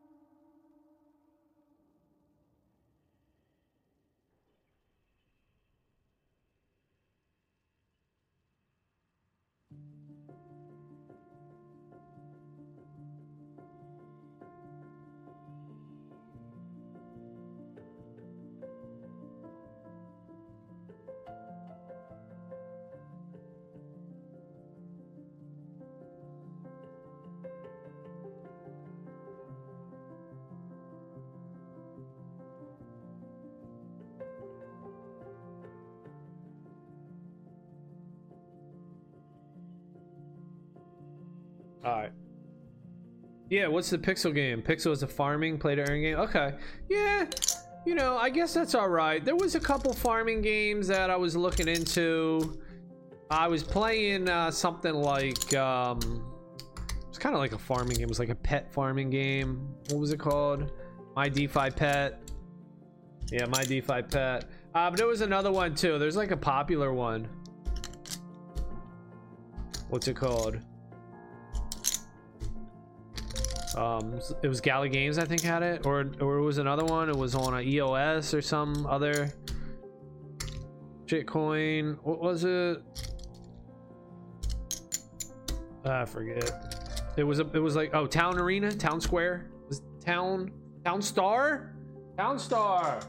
Yeah, 43.53 43.67
what's 43.67 43.91
the 43.91 43.99
Pixel 43.99 44.35
game? 44.35 44.63
Pixel 44.63 44.93
is 44.93 45.03
a 45.03 45.07
farming 45.07 45.59
play 45.59 45.75
to 45.75 45.83
earn 45.83 46.01
game. 46.01 46.17
Okay. 46.17 46.55
Yeah. 46.89 47.27
You 47.85 47.95
know, 47.95 48.17
I 48.17 48.31
guess 48.31 48.55
that's 48.55 48.75
all 48.75 48.89
right. 48.89 49.23
There 49.23 49.37
was 49.37 49.57
a 49.57 49.61
couple 49.61 49.93
farming 49.93 50.41
games 50.41 50.89
that 50.89 51.11
I 51.11 51.17
was 51.17 51.37
looking 51.37 51.69
into. 51.69 52.63
I 53.31 53.49
was 53.49 53.63
playing 53.63 54.27
uh, 54.31 54.51
something 54.51 54.95
like 54.95 55.55
um 55.55 56.25
it's 57.11 57.19
kind 57.19 57.35
of 57.35 57.43
like 57.43 57.53
a 57.53 57.59
farming 57.59 57.99
game. 57.99 58.05
It 58.05 58.09
was 58.09 58.19
like 58.19 58.31
a 58.31 58.35
pet 58.35 58.73
farming 58.73 59.11
game. 59.11 59.69
What 59.91 60.01
was 60.01 60.13
it 60.13 60.19
called? 60.19 60.73
My 61.15 61.29
DeFi 61.29 61.73
Pet. 61.73 62.23
Yeah, 63.31 63.45
My 63.45 63.65
DeFi 63.65 64.01
Pet. 64.01 64.47
Uh, 64.75 64.89
but 64.89 64.97
there 64.97 65.07
was 65.07 65.21
another 65.21 65.53
one 65.53 65.75
too. 65.75 65.99
There's 65.99 66.17
like 66.17 66.31
a 66.31 66.39
popular 66.39 66.95
one. 66.95 67.29
What's 69.91 70.09
it 70.09 70.17
called? 70.17 70.59
Um 73.77 74.21
it 74.43 74.49
was 74.49 74.61
gala 74.61 74.89
games 74.89 75.19
i 75.19 75.25
think 75.25 75.41
had 75.41 75.63
it 75.63 75.87
or 75.87 76.11
or 76.21 76.37
it 76.39 76.43
was 76.43 76.59
another 76.59 76.85
one. 76.85 77.09
It 77.09 77.17
was 77.17 77.35
on 77.35 77.55
a 77.55 77.61
eos 77.61 78.35
or 78.35 78.43
some 78.43 78.87
other 78.87 79.33
shitcoin. 81.07 81.99
What 82.03 82.21
was 82.21 82.45
it? 82.45 82.83
I 85.85 86.05
forget. 86.05 86.51
It 87.17 87.25
was 87.25 87.41
a, 87.41 87.47
it 87.53 87.59
was 87.59 87.77
like 87.77 87.95
oh 87.95 88.07
town 88.07 88.39
arena? 88.39 88.73
Town 88.73 89.01
square? 89.01 89.51
Was 89.69 89.83
town 90.05 90.53
town 90.85 91.03
star? 91.03 91.75
Town 92.17 92.39
star! 92.39 93.01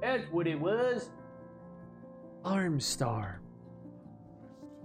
That's 0.00 0.24
what 0.30 0.46
it 0.46 0.58
was. 0.58 1.10
Arm 2.44 2.80
star. 2.80 3.40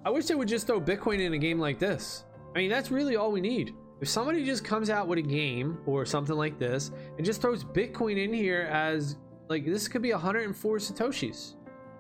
I 0.05 0.09
wish 0.09 0.25
they 0.25 0.35
would 0.35 0.47
just 0.47 0.67
throw 0.67 0.81
bitcoin 0.81 1.19
in 1.19 1.33
a 1.33 1.37
game 1.37 1.59
like 1.59 1.79
this. 1.79 2.25
I 2.55 2.59
mean, 2.59 2.69
that's 2.69 2.91
really 2.91 3.15
all 3.15 3.31
we 3.31 3.41
need. 3.41 3.73
If 4.03 4.09
somebody 4.09 4.43
just 4.43 4.65
comes 4.65 4.89
out 4.89 5.07
with 5.07 5.17
a 5.19 5.21
game 5.21 5.77
or 5.85 6.05
something 6.05 6.35
like 6.35 6.59
this 6.59 6.91
and 7.15 7.25
just 7.25 7.39
throws 7.39 7.63
Bitcoin 7.63 8.21
in 8.21 8.33
here 8.33 8.63
as 8.69 9.15
like 9.47 9.65
this 9.65 9.87
could 9.87 10.01
be 10.01 10.11
104 10.11 10.77
Satoshis. 10.77 11.53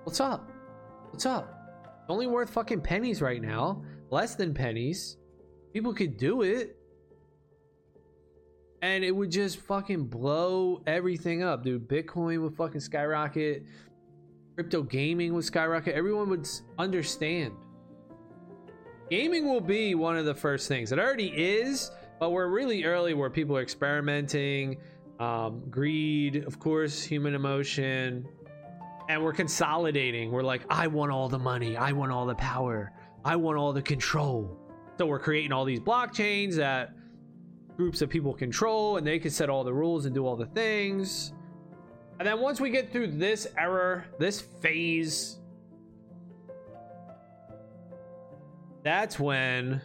What's 0.03 0.19
up? 0.19 0.51
What's 1.11 1.25
up? 1.25 1.81
It's 2.01 2.09
only 2.09 2.27
worth 2.27 2.49
fucking 2.49 2.81
pennies 2.81 3.21
right 3.21 3.41
now. 3.41 3.81
Less 4.09 4.35
than 4.35 4.53
pennies. 4.53 5.15
People 5.71 5.93
could 5.93 6.17
do 6.17 6.41
it. 6.41 6.75
And 8.81 9.05
it 9.05 9.15
would 9.15 9.31
just 9.31 9.59
fucking 9.61 10.07
blow 10.07 10.83
everything 10.85 11.41
up, 11.41 11.63
dude. 11.63 11.87
Bitcoin 11.87 12.41
would 12.41 12.57
fucking 12.57 12.81
skyrocket. 12.81 13.63
Crypto 14.55 14.83
gaming 14.83 15.33
would 15.35 15.45
skyrocket. 15.45 15.95
Everyone 15.95 16.29
would 16.31 16.49
understand 16.77 17.53
gaming 19.13 19.47
will 19.47 19.61
be 19.61 19.93
one 19.93 20.17
of 20.17 20.25
the 20.25 20.33
first 20.33 20.67
things. 20.67 20.91
It 20.91 20.97
already 20.97 21.27
is, 21.27 21.91
but 22.19 22.31
we're 22.31 22.47
really 22.47 22.83
early 22.83 23.13
where 23.13 23.29
people 23.29 23.55
are 23.55 23.61
experimenting. 23.61 24.77
Um, 25.19 25.61
greed, 25.69 26.43
of 26.47 26.57
course, 26.57 27.03
human 27.03 27.35
emotion, 27.35 28.27
and 29.09 29.23
we're 29.23 29.33
consolidating. 29.33 30.31
We're 30.31 30.41
like, 30.41 30.63
I 30.67 30.87
want 30.87 31.11
all 31.11 31.29
the 31.29 31.37
money, 31.37 31.77
I 31.77 31.91
want 31.91 32.11
all 32.11 32.25
the 32.25 32.33
power, 32.33 32.91
I 33.23 33.35
want 33.35 33.55
all 33.59 33.71
the 33.71 33.83
control. 33.83 34.57
So 34.97 35.05
we're 35.05 35.19
creating 35.19 35.51
all 35.51 35.63
these 35.63 35.79
blockchains 35.79 36.55
that 36.55 36.95
groups 37.77 38.01
of 38.01 38.09
people 38.09 38.33
control, 38.33 38.97
and 38.97 39.05
they 39.05 39.19
can 39.19 39.29
set 39.29 39.47
all 39.47 39.63
the 39.63 39.73
rules 39.73 40.07
and 40.07 40.15
do 40.15 40.25
all 40.25 40.35
the 40.35 40.47
things. 40.47 41.33
And 42.17 42.27
then 42.27 42.39
once 42.39 42.59
we 42.59 42.71
get 42.71 42.91
through 42.91 43.11
this 43.11 43.45
error, 43.59 44.05
this 44.17 44.41
phase 44.41 45.37
that's 48.83 49.19
when 49.19 49.81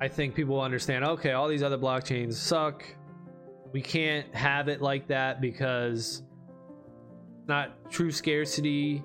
I 0.00 0.08
think 0.08 0.34
people 0.34 0.60
understand 0.60 1.04
okay, 1.04 1.32
all 1.32 1.48
these 1.48 1.62
other 1.62 1.78
blockchains 1.78 2.34
suck. 2.34 2.84
We 3.72 3.80
can't 3.80 4.32
have 4.34 4.68
it 4.68 4.82
like 4.82 5.08
that 5.08 5.40
because 5.40 6.22
not 7.46 7.90
true 7.90 8.10
scarcity. 8.10 9.02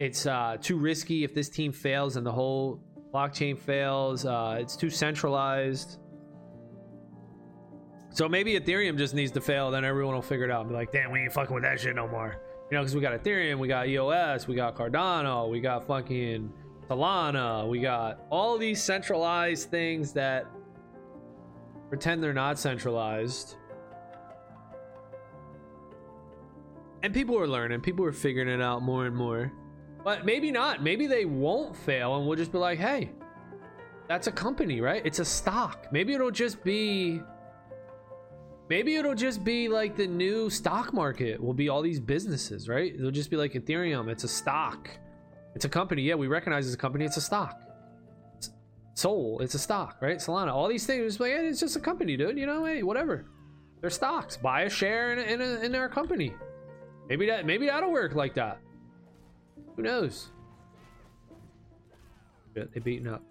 It's 0.00 0.26
uh, 0.26 0.56
too 0.60 0.76
risky 0.76 1.24
if 1.24 1.34
this 1.34 1.48
team 1.48 1.72
fails 1.72 2.16
and 2.16 2.26
the 2.26 2.32
whole 2.32 2.82
blockchain 3.14 3.58
fails. 3.58 4.24
Uh, 4.26 4.58
it's 4.60 4.76
too 4.76 4.90
centralized. 4.90 5.98
So 8.10 8.28
maybe 8.28 8.58
Ethereum 8.58 8.98
just 8.98 9.14
needs 9.14 9.32
to 9.32 9.40
fail, 9.40 9.70
then 9.70 9.84
everyone 9.84 10.14
will 10.14 10.22
figure 10.22 10.44
it 10.44 10.50
out 10.50 10.60
and 10.60 10.68
be 10.68 10.74
like, 10.74 10.92
damn, 10.92 11.10
we 11.10 11.20
ain't 11.20 11.32
fucking 11.32 11.54
with 11.54 11.62
that 11.62 11.80
shit 11.80 11.94
no 11.94 12.06
more. 12.06 12.36
You 12.70 12.76
know, 12.76 12.82
because 12.82 12.94
we 12.94 13.00
got 13.00 13.22
Ethereum, 13.22 13.58
we 13.58 13.68
got 13.68 13.88
EOS, 13.88 14.46
we 14.46 14.54
got 14.54 14.76
Cardano, 14.76 15.50
we 15.50 15.60
got 15.60 15.86
fucking 15.86 16.52
Solana, 16.88 17.68
we 17.68 17.80
got 17.80 18.20
all 18.30 18.58
these 18.58 18.82
centralized 18.82 19.70
things 19.70 20.12
that 20.12 20.46
pretend 21.88 22.22
they're 22.22 22.32
not 22.32 22.58
centralized. 22.58 23.56
And 27.02 27.12
people 27.12 27.38
are 27.38 27.48
learning, 27.48 27.80
people 27.80 28.04
are 28.04 28.12
figuring 28.12 28.48
it 28.48 28.60
out 28.60 28.82
more 28.82 29.06
and 29.06 29.16
more. 29.16 29.52
But 30.04 30.24
maybe 30.24 30.50
not. 30.50 30.82
Maybe 30.82 31.06
they 31.06 31.24
won't 31.24 31.76
fail 31.76 32.16
and 32.16 32.26
we'll 32.26 32.36
just 32.36 32.52
be 32.52 32.58
like, 32.58 32.78
hey, 32.78 33.10
that's 34.08 34.26
a 34.26 34.32
company, 34.32 34.80
right? 34.80 35.04
It's 35.04 35.20
a 35.20 35.24
stock. 35.24 35.86
Maybe 35.92 36.12
it'll 36.14 36.30
just 36.30 36.62
be. 36.64 37.20
Maybe 38.68 38.96
it'll 38.96 39.14
just 39.14 39.44
be 39.44 39.68
like 39.68 39.96
the 39.96 40.06
new 40.06 40.48
stock 40.48 40.92
market 40.94 41.42
will 41.42 41.54
be 41.54 41.68
all 41.68 41.82
these 41.82 42.00
businesses, 42.00 42.68
right? 42.68 42.94
It'll 42.94 43.10
just 43.10 43.30
be 43.30 43.36
like 43.36 43.52
Ethereum. 43.52 44.08
It's 44.08 44.24
a 44.24 44.28
stock. 44.28 44.88
It's 45.54 45.64
a 45.64 45.68
company. 45.68 46.02
Yeah, 46.02 46.14
we 46.14 46.26
recognize 46.26 46.66
as 46.66 46.74
a 46.74 46.78
company. 46.78 47.04
It's 47.04 47.16
a 47.16 47.20
stock. 47.20 47.60
It's 48.36 48.50
Sol, 48.94 49.40
it's 49.40 49.54
a 49.54 49.58
stock, 49.58 49.96
right? 50.00 50.18
Solana, 50.18 50.52
all 50.52 50.68
these 50.68 50.86
things. 50.86 51.18
Like, 51.18 51.32
it's 51.32 51.60
just 51.60 51.76
a 51.76 51.80
company, 51.80 52.16
dude. 52.16 52.38
You 52.38 52.46
know, 52.46 52.64
hey, 52.64 52.82
whatever. 52.82 53.26
They're 53.80 53.90
stocks. 53.90 54.36
Buy 54.36 54.62
a 54.62 54.70
share 54.70 55.12
in 55.12 55.18
in, 55.18 55.40
a, 55.40 55.60
in 55.60 55.74
our 55.74 55.88
company. 55.88 56.34
Maybe 57.08 57.26
that 57.26 57.46
maybe 57.46 57.66
that'll 57.66 57.90
work 57.90 58.14
like 58.14 58.34
that. 58.34 58.58
Who 59.76 59.82
knows? 59.82 60.30
Shit, 62.54 62.72
they 62.72 62.80
beaten 62.80 63.08
up. 63.08 63.22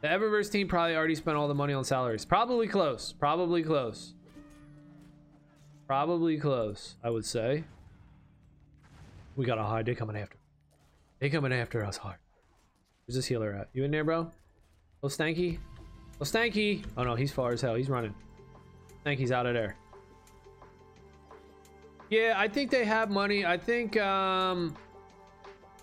The 0.00 0.08
Eververse 0.08 0.50
team 0.50 0.66
probably 0.66 0.96
already 0.96 1.14
spent 1.14 1.36
all 1.36 1.46
the 1.46 1.54
money 1.54 1.74
on 1.74 1.84
salaries. 1.84 2.24
Probably 2.24 2.66
close. 2.66 3.12
Probably 3.12 3.62
close. 3.62 4.14
Probably 5.86 6.38
close, 6.38 6.96
I 7.04 7.10
would 7.10 7.26
say. 7.26 7.64
We 9.36 9.44
got 9.44 9.58
a 9.58 9.62
high 9.62 9.82
day 9.82 9.94
coming 9.94 10.16
after. 10.16 10.39
They 11.20 11.28
coming 11.28 11.52
after 11.52 11.84
us 11.84 11.98
hard. 11.98 12.16
Where's 13.06 13.16
this 13.16 13.26
healer 13.26 13.52
at? 13.52 13.68
You 13.72 13.84
in 13.84 13.90
there, 13.90 14.04
bro? 14.04 14.30
Oh, 15.02 15.08
Stanky? 15.08 15.58
Oh, 16.20 16.24
Stanky! 16.24 16.84
Oh 16.96 17.04
no, 17.04 17.14
he's 17.14 17.30
far 17.30 17.52
as 17.52 17.60
hell. 17.60 17.74
He's 17.74 17.88
running. 17.88 18.14
Stanky's 19.04 19.30
out 19.30 19.46
of 19.46 19.54
there. 19.54 19.76
Yeah, 22.08 22.34
I 22.36 22.48
think 22.48 22.70
they 22.70 22.84
have 22.84 23.10
money. 23.10 23.46
I 23.46 23.56
think 23.56 23.96
um, 23.98 24.76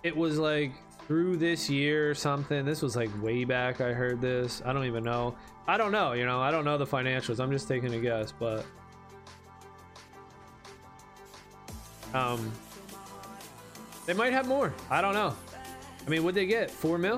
it 0.04 0.16
was 0.16 0.38
like 0.38 0.74
through 1.08 1.38
this 1.38 1.70
year 1.70 2.10
or 2.10 2.16
something. 2.16 2.66
This 2.66 2.82
was 2.82 2.96
like 2.96 3.10
way 3.24 3.46
back. 3.46 3.80
I 3.80 3.94
heard 3.94 4.20
this. 4.20 4.62
I 4.66 4.74
don't 4.74 4.86
even 4.86 5.04
know. 5.04 5.36
I 5.68 5.78
don't 5.78 5.92
know. 5.92 6.14
You 6.14 6.26
know, 6.26 6.42
I 6.42 6.52
don't 6.52 6.66
know 6.66 6.78
the 6.78 6.86
financials. 6.86 7.40
I'm 7.40 7.52
just 7.52 7.68
taking 7.68 7.94
a 7.94 8.00
guess, 8.00 8.34
but 8.38 8.66
um, 12.14 12.52
they 14.08 14.14
might 14.14 14.34
have 14.34 14.48
more. 14.48 14.74
I 14.90 15.02
don't 15.02 15.14
know. 15.14 15.36
I 16.06 16.10
mean, 16.10 16.24
what'd 16.24 16.36
they 16.36 16.48
get? 16.48 16.72
Four 16.72 16.98
mil? 16.98 17.18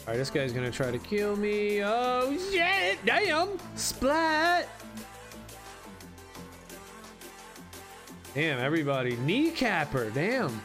Alright, 0.00 0.16
this 0.18 0.30
guy's 0.30 0.52
gonna 0.52 0.70
try 0.70 0.90
to 0.90 0.98
kill 0.98 1.34
me. 1.34 1.82
Oh, 1.82 2.36
shit! 2.50 2.98
Damn! 3.04 3.58
Splat! 3.74 4.68
Damn, 8.34 8.58
everybody. 8.60 9.16
Kneecapper, 9.16 10.14
damn. 10.14 10.60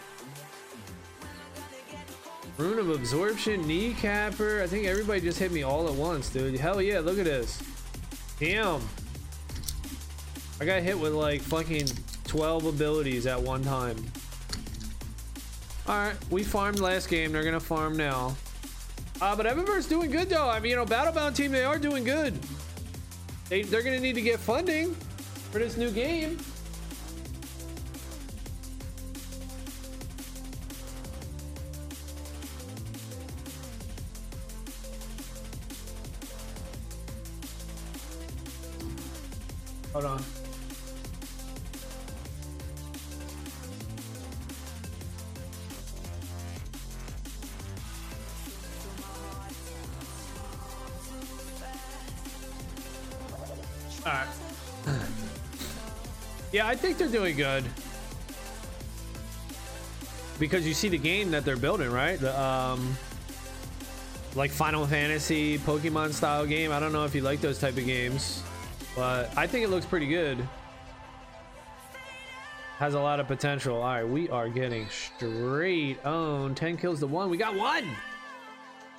Rune 2.58 2.80
of 2.80 2.90
Absorption, 2.90 3.64
Kneecapper. 3.64 4.62
I 4.62 4.68
think 4.68 4.86
everybody 4.86 5.22
just 5.22 5.40
hit 5.40 5.52
me 5.52 5.64
all 5.64 5.88
at 5.88 5.94
once, 5.94 6.30
dude. 6.30 6.60
Hell 6.60 6.82
yeah, 6.82 7.00
look 7.00 7.18
at 7.18 7.26
this. 7.26 7.62
Damn. 8.40 8.82
I 10.62 10.66
got 10.66 10.82
hit 10.82 10.98
with 10.98 11.14
like 11.14 11.42
fucking 11.42 11.88
12 12.36 12.66
abilities 12.66 13.28
at 13.28 13.42
one 13.42 13.64
time. 13.64 13.96
Alright, 15.88 16.18
we 16.30 16.44
farmed 16.44 16.80
last 16.80 17.08
game. 17.08 17.32
They're 17.32 17.46
gonna 17.46 17.62
farm 17.62 17.96
now. 17.96 18.36
Uh, 19.22 19.38
but 19.38 19.46
Eververse 19.46 19.88
doing 19.88 20.12
good 20.12 20.28
though. 20.28 20.50
I 20.50 20.60
mean, 20.60 20.72
you 20.72 20.76
know, 20.76 20.86
Battlebound 20.86 21.34
team, 21.34 21.54
they 21.54 21.64
are 21.64 21.80
doing 21.80 22.04
good. 22.04 22.38
They, 23.48 23.62
they're 23.62 23.84
gonna 23.84 24.02
need 24.02 24.16
to 24.16 24.22
get 24.22 24.38
funding 24.38 24.94
for 25.52 25.60
this 25.60 25.78
new 25.78 25.92
game. 25.92 26.38
Hold 39.94 40.04
on. 40.04 40.35
Yeah, 56.66 56.72
I 56.72 56.76
think 56.76 56.98
they're 56.98 57.08
doing 57.08 57.36
good. 57.36 57.64
Because 60.40 60.68
you 60.68 60.74
see 60.74 60.90
the 60.90 60.98
game 60.98 61.32
that 61.32 61.46
they're 61.46 61.56
building, 61.56 61.92
right? 61.92 62.20
The 62.20 62.40
um 62.40 62.98
like 64.36 64.52
Final 64.52 64.86
Fantasy, 64.86 65.58
Pokemon 65.60 66.12
style 66.12 66.46
game. 66.46 66.72
I 66.72 66.80
don't 66.80 66.92
know 66.92 67.06
if 67.06 67.16
you 67.16 67.22
like 67.22 67.40
those 67.40 67.58
type 67.58 67.78
of 67.78 67.86
games, 67.86 68.44
but 68.96 69.36
I 69.38 69.48
think 69.48 69.64
it 69.64 69.70
looks 69.70 69.86
pretty 69.86 70.08
good. 70.08 70.38
Has 72.78 72.96
a 72.96 73.00
lot 73.00 73.22
of 73.22 73.28
potential. 73.28 73.78
All 73.78 73.84
right, 73.84 74.04
we 74.04 74.30
are 74.30 74.50
getting 74.50 74.90
straight 74.90 76.04
on 76.06 76.54
10 76.54 76.76
kills 76.76 77.00
to 77.00 77.08
one. 77.08 77.30
We 77.30 77.38
got 77.38 77.56
one. 77.56 77.88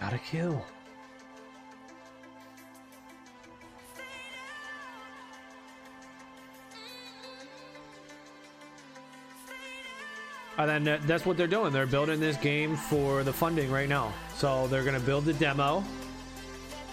Got 0.00 0.14
a 0.14 0.18
kill. 0.18 0.64
And 10.58 10.68
then 10.68 10.88
uh, 10.88 11.00
that's 11.06 11.26
what 11.26 11.36
they're 11.36 11.46
doing. 11.46 11.72
They're 11.72 11.86
building 11.86 12.18
this 12.18 12.36
game 12.36 12.76
for 12.76 13.22
the 13.22 13.32
funding 13.32 13.70
right 13.70 13.88
now. 13.88 14.12
So 14.36 14.66
they're 14.68 14.84
going 14.84 14.98
to 14.98 15.04
build 15.04 15.24
the 15.24 15.34
demo. 15.34 15.84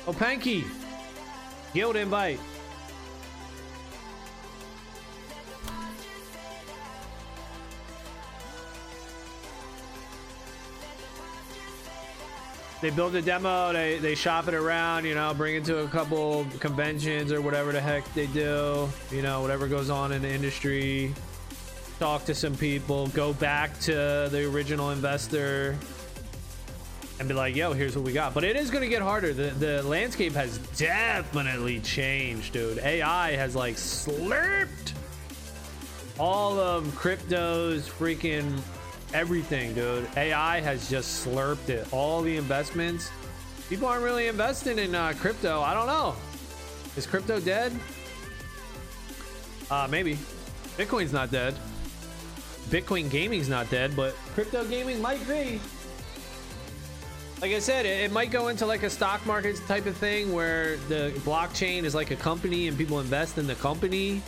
Oh, 0.06 0.14
Panky. 0.14 0.66
Guild 1.74 1.96
invite. 1.96 2.40
they 12.84 12.90
build 12.90 13.16
a 13.16 13.22
demo, 13.22 13.72
they 13.72 13.98
they 14.00 14.14
shop 14.14 14.50
it 14.50 14.54
around, 14.54 15.06
you 15.06 15.16
know, 15.16 15.34
bring 15.34 15.56
it 15.56 15.64
to 15.64 15.80
a 15.80 15.88
couple 15.88 16.46
conventions 16.60 17.32
or 17.32 17.40
whatever 17.40 17.72
the 17.72 17.80
heck 17.80 18.04
they 18.14 18.28
do, 18.28 18.90
you 19.10 19.22
know, 19.22 19.40
whatever 19.40 19.70
goes 19.70 19.90
on 19.90 20.12
in 20.12 20.22
the 20.22 20.30
industry. 20.30 21.14
Talk 22.00 22.26
to 22.26 22.36
some 22.36 22.56
people, 22.56 23.08
go 23.08 23.34
back 23.34 23.80
to 23.82 24.28
the 24.32 24.46
original 24.50 24.92
investor 24.92 25.78
and 27.20 27.28
be 27.28 27.34
like, 27.34 27.56
yo, 27.56 27.74
here's 27.74 27.96
what 27.96 28.04
we 28.04 28.12
got. 28.12 28.34
But 28.34 28.44
it 28.44 28.56
is 28.56 28.70
going 28.72 28.84
to 28.84 28.90
get 28.90 29.02
harder. 29.02 29.34
The, 29.34 29.52
the 29.52 29.84
landscape 29.84 30.34
has 30.34 30.58
definitely 30.78 31.80
changed, 31.80 32.54
dude. 32.54 32.80
AI 32.80 33.32
has 33.32 33.56
like 33.56 33.76
slurped 33.76 34.94
all 36.20 36.60
of 36.60 36.94
crypto's 36.96 37.88
freaking 37.88 38.60
everything, 39.14 39.74
dude. 39.74 40.08
AI 40.18 40.60
has 40.60 40.90
just 40.90 41.26
slurped 41.26 41.70
it. 41.70 41.88
All 41.92 42.22
the 42.22 42.36
investments. 42.36 43.12
People 43.70 43.88
aren't 43.88 44.04
really 44.04 44.28
investing 44.28 44.78
in 44.80 44.94
uh, 44.94 45.14
crypto. 45.20 45.62
I 45.62 45.74
don't 45.74 45.88
know. 45.88 46.16
Is 46.98 47.08
crypto 47.08 47.40
dead? 47.40 47.72
Uh, 49.72 49.88
maybe. 49.90 50.18
Bitcoin's 50.78 51.14
not 51.14 51.32
dead. 51.32 51.56
Bitcoin 52.70 53.10
gaming's 53.10 53.50
not 53.50 53.70
dead, 53.70 53.96
but 53.96 54.16
crypto 54.34 54.66
gaming 54.66 55.02
might 55.02 55.26
be. 55.28 55.60
Like 57.42 57.52
I 57.52 57.60
said, 57.60 57.86
it, 57.86 58.06
it 58.06 58.12
might 58.12 58.32
go 58.32 58.48
into 58.48 58.66
like 58.66 58.84
a 58.84 58.90
stock 58.90 59.26
market 59.26 59.62
type 59.68 59.86
of 59.86 59.98
thing 59.98 60.32
where 60.34 60.78
the 60.88 61.12
blockchain 61.20 61.84
is 61.84 61.94
like 61.94 62.12
a 62.12 62.16
company 62.16 62.68
and 62.68 62.78
people 62.78 63.00
invest 63.00 63.38
in 63.38 63.48
the 63.48 63.56
company. 63.56 64.22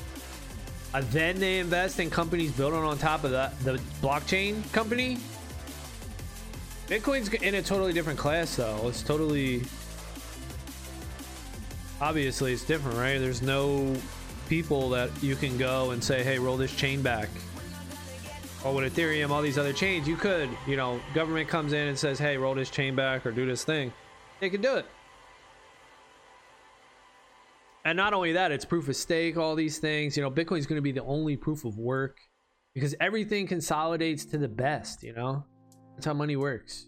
Uh, 0.93 1.01
then 1.11 1.39
they 1.39 1.59
invest 1.59 1.99
in 1.99 2.09
companies 2.09 2.51
built 2.51 2.73
on 2.73 2.97
top 2.97 3.23
of 3.23 3.31
the, 3.31 3.51
the 3.63 3.77
blockchain 4.01 4.71
company. 4.71 5.17
Bitcoin's 6.87 7.33
in 7.33 7.55
a 7.55 7.61
totally 7.61 7.93
different 7.93 8.19
class, 8.19 8.55
though. 8.55 8.87
It's 8.87 9.01
totally. 9.01 9.63
Obviously, 11.99 12.53
it's 12.53 12.63
different, 12.63 12.97
right? 12.97 13.17
There's 13.17 13.41
no 13.41 13.95
people 14.47 14.89
that 14.89 15.09
you 15.23 15.35
can 15.35 15.57
go 15.57 15.91
and 15.91 16.03
say, 16.03 16.23
hey, 16.23 16.37
roll 16.37 16.57
this 16.57 16.75
chain 16.75 17.01
back. 17.01 17.29
Or 18.65 18.73
with 18.73 18.95
Ethereum, 18.95 19.29
all 19.29 19.43
these 19.43 19.59
other 19.59 19.73
chains, 19.73 20.07
you 20.07 20.15
could, 20.15 20.49
you 20.65 20.75
know, 20.75 20.99
government 21.13 21.47
comes 21.47 21.71
in 21.71 21.87
and 21.87 21.97
says, 21.97 22.17
hey, 22.17 22.35
roll 22.35 22.55
this 22.55 22.71
chain 22.71 22.95
back 22.95 23.23
or 23.23 23.31
do 23.31 23.45
this 23.45 23.63
thing. 23.63 23.93
They 24.39 24.49
can 24.49 24.59
do 24.59 24.77
it. 24.77 24.87
And 27.85 27.95
not 27.95 28.13
only 28.13 28.31
that, 28.31 28.51
it's 28.51 28.65
proof 28.65 28.89
of 28.89 28.95
stake, 28.95 29.37
all 29.37 29.53
these 29.53 29.77
things. 29.77 30.17
You 30.17 30.23
know, 30.23 30.31
Bitcoin's 30.31 30.65
going 30.65 30.77
to 30.77 30.81
be 30.81 30.91
the 30.91 31.03
only 31.03 31.37
proof 31.37 31.63
of 31.63 31.77
work 31.77 32.17
because 32.73 32.95
everything 32.99 33.45
consolidates 33.45 34.25
to 34.25 34.39
the 34.39 34.47
best, 34.47 35.03
you 35.03 35.13
know? 35.13 35.45
That's 35.93 36.07
how 36.07 36.15
money 36.15 36.35
works. 36.35 36.87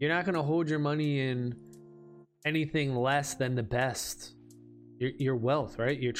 You're 0.00 0.12
not 0.12 0.24
going 0.24 0.34
to 0.34 0.42
hold 0.42 0.68
your 0.68 0.80
money 0.80 1.20
in 1.20 1.54
anything 2.44 2.96
less 2.96 3.34
than 3.34 3.54
the 3.54 3.62
best. 3.62 4.34
Your, 4.98 5.10
your 5.16 5.36
wealth, 5.36 5.78
right? 5.78 5.96
You're, 5.96 6.14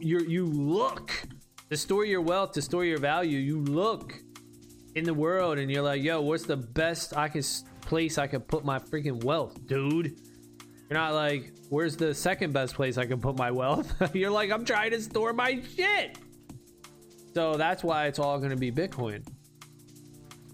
you're, 0.00 0.24
you 0.24 0.46
look 0.46 1.12
to 1.70 1.76
store 1.76 2.04
your 2.04 2.20
wealth, 2.20 2.52
to 2.52 2.62
store 2.62 2.84
your 2.84 2.98
value. 2.98 3.38
You 3.38 3.60
look 3.60 4.14
in 4.94 5.04
the 5.04 5.14
world 5.14 5.58
and 5.58 5.70
you're 5.70 5.82
like, 5.82 6.02
yo, 6.02 6.20
what's 6.20 6.44
the 6.44 6.56
best 6.56 7.16
I 7.16 7.28
can 7.28 7.42
place 7.82 8.18
I 8.18 8.26
could 8.26 8.46
put 8.46 8.64
my 8.64 8.78
freaking 8.78 9.22
wealth, 9.24 9.66
dude? 9.66 10.18
You're 10.88 10.98
not 10.98 11.14
like, 11.14 11.52
where's 11.68 11.96
the 11.96 12.14
second 12.14 12.52
best 12.52 12.74
place 12.74 12.96
I 12.96 13.06
can 13.06 13.20
put 13.20 13.36
my 13.36 13.50
wealth? 13.50 13.92
you're 14.14 14.30
like, 14.30 14.50
I'm 14.50 14.64
trying 14.64 14.92
to 14.92 15.00
store 15.00 15.32
my 15.32 15.60
shit. 15.76 16.18
So 17.34 17.56
that's 17.56 17.82
why 17.82 18.06
it's 18.06 18.18
all 18.18 18.38
going 18.38 18.50
to 18.50 18.56
be 18.56 18.70
Bitcoin. 18.70 19.26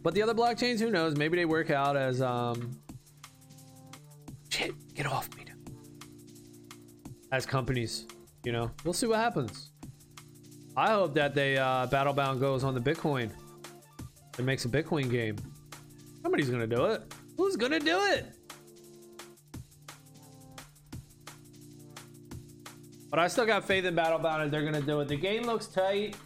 But 0.03 0.15
the 0.15 0.23
other 0.23 0.35
blockchains, 0.35 0.81
who 0.81 0.91
knows? 0.91 1.17
Maybe 1.17 1.37
they 1.37 1.45
work 1.45 1.71
out 1.71 1.97
as 1.97 2.21
um 2.21 2.81
shit, 4.49 4.75
get 4.95 5.07
off 5.07 5.33
me. 5.37 5.45
As 7.31 7.47
companies, 7.47 8.07
you 8.45 8.53
know. 8.53 8.71
We'll 8.85 8.93
see 8.93 9.07
what 9.07 9.19
happens. 9.19 9.72
I 10.77 10.91
hope 10.91 11.15
that 11.15 11.35
they 11.35 11.59
uh 11.59 11.87
Battlebound 11.87 12.41
goes 12.41 12.65
on 12.65 12.75
the 12.75 12.81
Bitcoin. 12.81 13.31
It 14.39 14.45
makes 14.45 14.65
a 14.65 14.69
Bitcoin 14.69 15.11
game. 15.11 15.37
Somebody's 16.23 16.49
gonna 16.49 16.67
do 16.67 16.87
it. 16.87 17.03
Who's 17.37 17.57
gonna 17.57 17.81
do 17.81 17.99
it? 18.05 18.27
But 23.11 23.19
I 23.19 23.29
still 23.29 23.45
got 23.45 23.65
faith 23.65 23.85
in 23.85 23.95
Battlebound 23.95 24.43
and 24.43 24.51
they're 24.51 24.65
gonna 24.65 24.81
do 24.81 25.01
it. 25.01 25.09
The 25.09 25.17
game 25.17 25.43
looks 25.43 25.67
tight. 25.67 26.17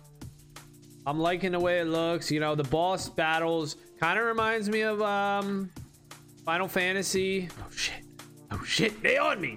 I'm 1.05 1.19
liking 1.19 1.53
the 1.53 1.61
way 1.61 1.81
it 1.81 1.87
looks. 1.87 2.31
You 2.31 2.39
know, 2.39 2.55
the 2.55 2.65
boss 2.65 3.09
battles 3.09 3.77
kind 3.99 4.19
of 4.19 4.27
reminds 4.27 4.69
me 4.69 4.83
of 4.83 5.03
um 5.03 5.71
Final 6.45 6.69
Fantasy. 6.69 7.49
Oh 7.59 7.71
shit. 7.75 8.05
Oh 8.53 8.63
shit, 8.63 9.03
they 9.03 9.19
on 9.19 9.41
me. 9.41 9.57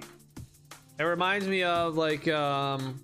It 0.98 1.04
reminds 1.04 1.46
me 1.46 1.62
of 1.62 1.96
like 1.96 2.26
um 2.26 3.00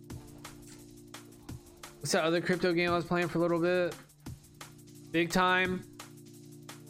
what's 2.07 2.13
that 2.13 2.23
other 2.23 2.41
crypto 2.41 2.73
game 2.73 2.89
I 2.89 2.95
was 2.95 3.05
playing 3.05 3.27
for 3.27 3.39
a 3.39 3.41
little 3.41 3.59
bit? 3.59 3.93
Big 5.11 5.29
time. 5.29 5.83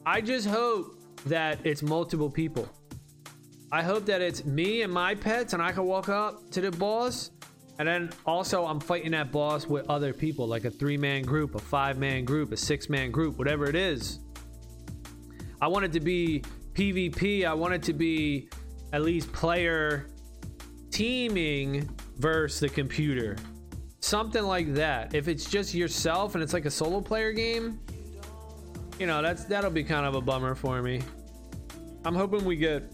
I 0.05 0.21
just 0.21 0.47
hope 0.47 1.01
that 1.25 1.59
it's 1.65 1.83
multiple 1.83 2.29
people. 2.29 2.69
I 3.73 3.83
hope 3.83 4.05
that 4.05 4.21
it's 4.21 4.45
me 4.45 4.83
and 4.83 4.93
my 4.93 5.15
pets 5.15 5.55
and 5.55 5.63
I 5.63 5.73
can 5.73 5.85
walk 5.85 6.11
up 6.11 6.51
to 6.51 6.61
the 6.61 6.71
boss 6.71 7.31
and 7.79 7.89
then 7.89 8.11
also, 8.27 8.67
I'm 8.67 8.79
fighting 8.79 9.13
that 9.13 9.33
boss 9.33 9.67
with 9.67 9.89
other 9.89 10.13
people, 10.13 10.47
like 10.47 10.67
a 10.67 10.71
three 10.71 10.99
man 10.99 11.23
group, 11.23 11.55
a 11.55 11.61
five 11.61 11.97
man 11.97 12.27
group, 12.27 12.53
a 12.53 12.57
six 12.59 12.91
man 12.91 13.11
group, 13.11 13.39
whatever 13.39 13.65
it 13.71 13.75
is. 13.75 14.21
I 15.63 15.69
want 15.69 15.87
it 15.87 15.93
to 15.93 16.01
be 16.01 16.43
PvP. 16.75 17.47
I 17.47 17.55
want 17.55 17.73
it 17.73 17.83
to 17.85 17.95
be 17.95 18.51
at 18.93 19.01
least 19.01 19.33
player 19.33 20.09
teaming 20.91 21.89
versus 22.19 22.61
the 22.61 22.69
computer. 22.69 23.39
Something 24.07 24.45
like 24.45 24.73
that. 24.75 25.17
If 25.17 25.27
it's 25.27 25.45
just 25.51 25.75
yourself 25.75 26.37
and 26.37 26.45
it's 26.45 26.53
like 26.53 26.65
a 26.65 26.71
solo 26.71 27.01
player 27.01 27.33
game, 27.33 27.81
you 29.01 29.07
know, 29.09 29.21
that's 29.21 29.43
that'll 29.47 29.69
be 29.69 29.83
kind 29.83 30.07
of 30.07 30.15
a 30.15 30.21
bummer 30.21 30.55
for 30.55 30.81
me. 30.81 31.03
I'm 32.05 32.15
hoping 32.15 32.45
we 32.45 32.55
get 32.55 32.85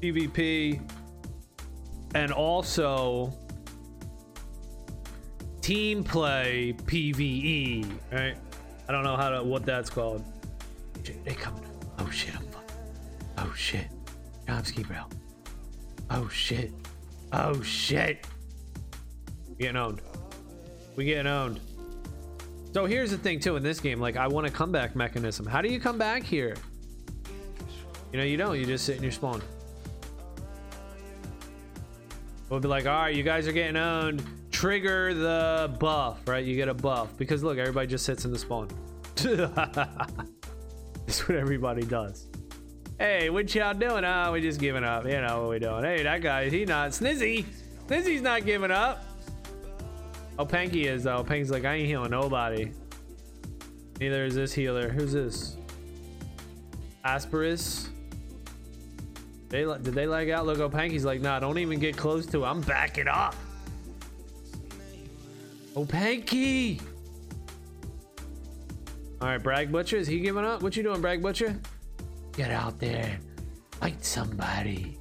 PvP 0.00 0.80
and 2.14 2.32
also 2.32 3.30
team 5.60 6.02
play 6.02 6.74
PVE, 6.86 7.86
right? 8.10 8.38
I 8.88 8.92
don't 8.92 9.04
know 9.04 9.16
how 9.16 9.28
to 9.28 9.42
what 9.42 9.66
that's 9.66 9.90
called. 9.90 10.24
They 11.26 11.34
coming. 11.34 11.62
Oh 11.98 12.08
shit, 12.08 12.34
I'm. 12.34 12.46
Oh 13.36 13.52
shit. 13.54 13.88
Chomsky, 14.46 14.88
bro. 14.88 15.02
Oh 16.08 16.26
shit. 16.30 16.72
Oh 17.34 17.60
shit. 17.60 18.26
Getting 19.58 19.76
owned. 19.76 20.00
We 20.98 21.04
getting 21.04 21.28
owned. 21.28 21.60
So 22.74 22.84
here's 22.84 23.12
the 23.12 23.18
thing 23.18 23.38
too 23.38 23.54
in 23.54 23.62
this 23.62 23.78
game, 23.78 24.00
like 24.00 24.16
I 24.16 24.26
want 24.26 24.48
a 24.48 24.50
comeback 24.50 24.96
mechanism. 24.96 25.46
How 25.46 25.62
do 25.62 25.68
you 25.68 25.78
come 25.78 25.96
back 25.96 26.24
here? 26.24 26.56
You 28.12 28.18
know, 28.18 28.24
you 28.24 28.36
don't, 28.36 28.58
you 28.58 28.66
just 28.66 28.84
sit 28.84 28.96
in 28.96 29.04
your 29.04 29.12
spawn. 29.12 29.40
We'll 32.50 32.58
be 32.58 32.66
like, 32.66 32.86
all 32.86 33.02
right, 33.02 33.14
you 33.14 33.22
guys 33.22 33.46
are 33.46 33.52
getting 33.52 33.76
owned 33.76 34.24
trigger 34.50 35.14
the 35.14 35.72
buff, 35.78 36.18
right? 36.26 36.44
You 36.44 36.56
get 36.56 36.68
a 36.68 36.74
buff 36.74 37.16
because 37.16 37.44
look, 37.44 37.58
everybody 37.58 37.86
just 37.86 38.04
sits 38.04 38.24
in 38.24 38.32
the 38.32 38.38
spawn. 38.40 38.68
That's 39.14 41.28
what 41.28 41.38
everybody 41.38 41.82
does. 41.82 42.26
Hey, 42.98 43.30
what 43.30 43.54
y'all 43.54 43.72
doing? 43.72 44.04
Oh, 44.04 44.32
we 44.32 44.40
just 44.40 44.58
giving 44.58 44.82
up. 44.82 45.04
You 45.04 45.20
know 45.20 45.42
what 45.42 45.50
we 45.50 45.58
doing? 45.60 45.84
Hey, 45.84 46.02
that 46.02 46.22
guy, 46.22 46.48
he 46.48 46.64
not 46.64 46.90
Snizzy. 46.90 47.44
Snizzy's 47.86 48.20
not 48.20 48.44
giving 48.44 48.72
up. 48.72 49.04
Oh, 50.38 50.46
Panky 50.46 50.86
is 50.86 51.04
though. 51.04 51.24
Panky's 51.24 51.50
like, 51.50 51.64
I 51.64 51.74
ain't 51.74 51.86
healing 51.86 52.10
nobody. 52.10 52.70
Neither 54.00 54.24
is 54.24 54.34
this 54.34 54.52
healer. 54.52 54.88
Who's 54.88 55.12
this? 55.12 55.56
Asperus. 57.04 57.88
They 59.48 59.64
did 59.64 59.84
they 59.84 60.06
lag 60.06 60.30
out? 60.30 60.46
Look, 60.46 60.60
oh, 60.60 60.68
Panky's 60.68 61.04
like, 61.04 61.20
nah, 61.20 61.40
don't 61.40 61.58
even 61.58 61.80
get 61.80 61.96
close 61.96 62.26
to 62.26 62.44
it. 62.44 62.46
I'm 62.46 62.60
backing 62.60 63.08
up. 63.08 63.34
Oh, 65.74 65.84
Panky! 65.84 66.80
Alright, 69.20 69.42
Brag 69.42 69.72
Butcher, 69.72 69.96
is 69.96 70.06
he 70.06 70.20
giving 70.20 70.44
up? 70.44 70.62
What 70.62 70.76
you 70.76 70.82
doing, 70.82 71.00
Brag 71.00 71.22
Butcher? 71.22 71.58
Get 72.32 72.50
out 72.50 72.78
there. 72.78 73.18
Fight 73.72 74.04
somebody. 74.04 74.98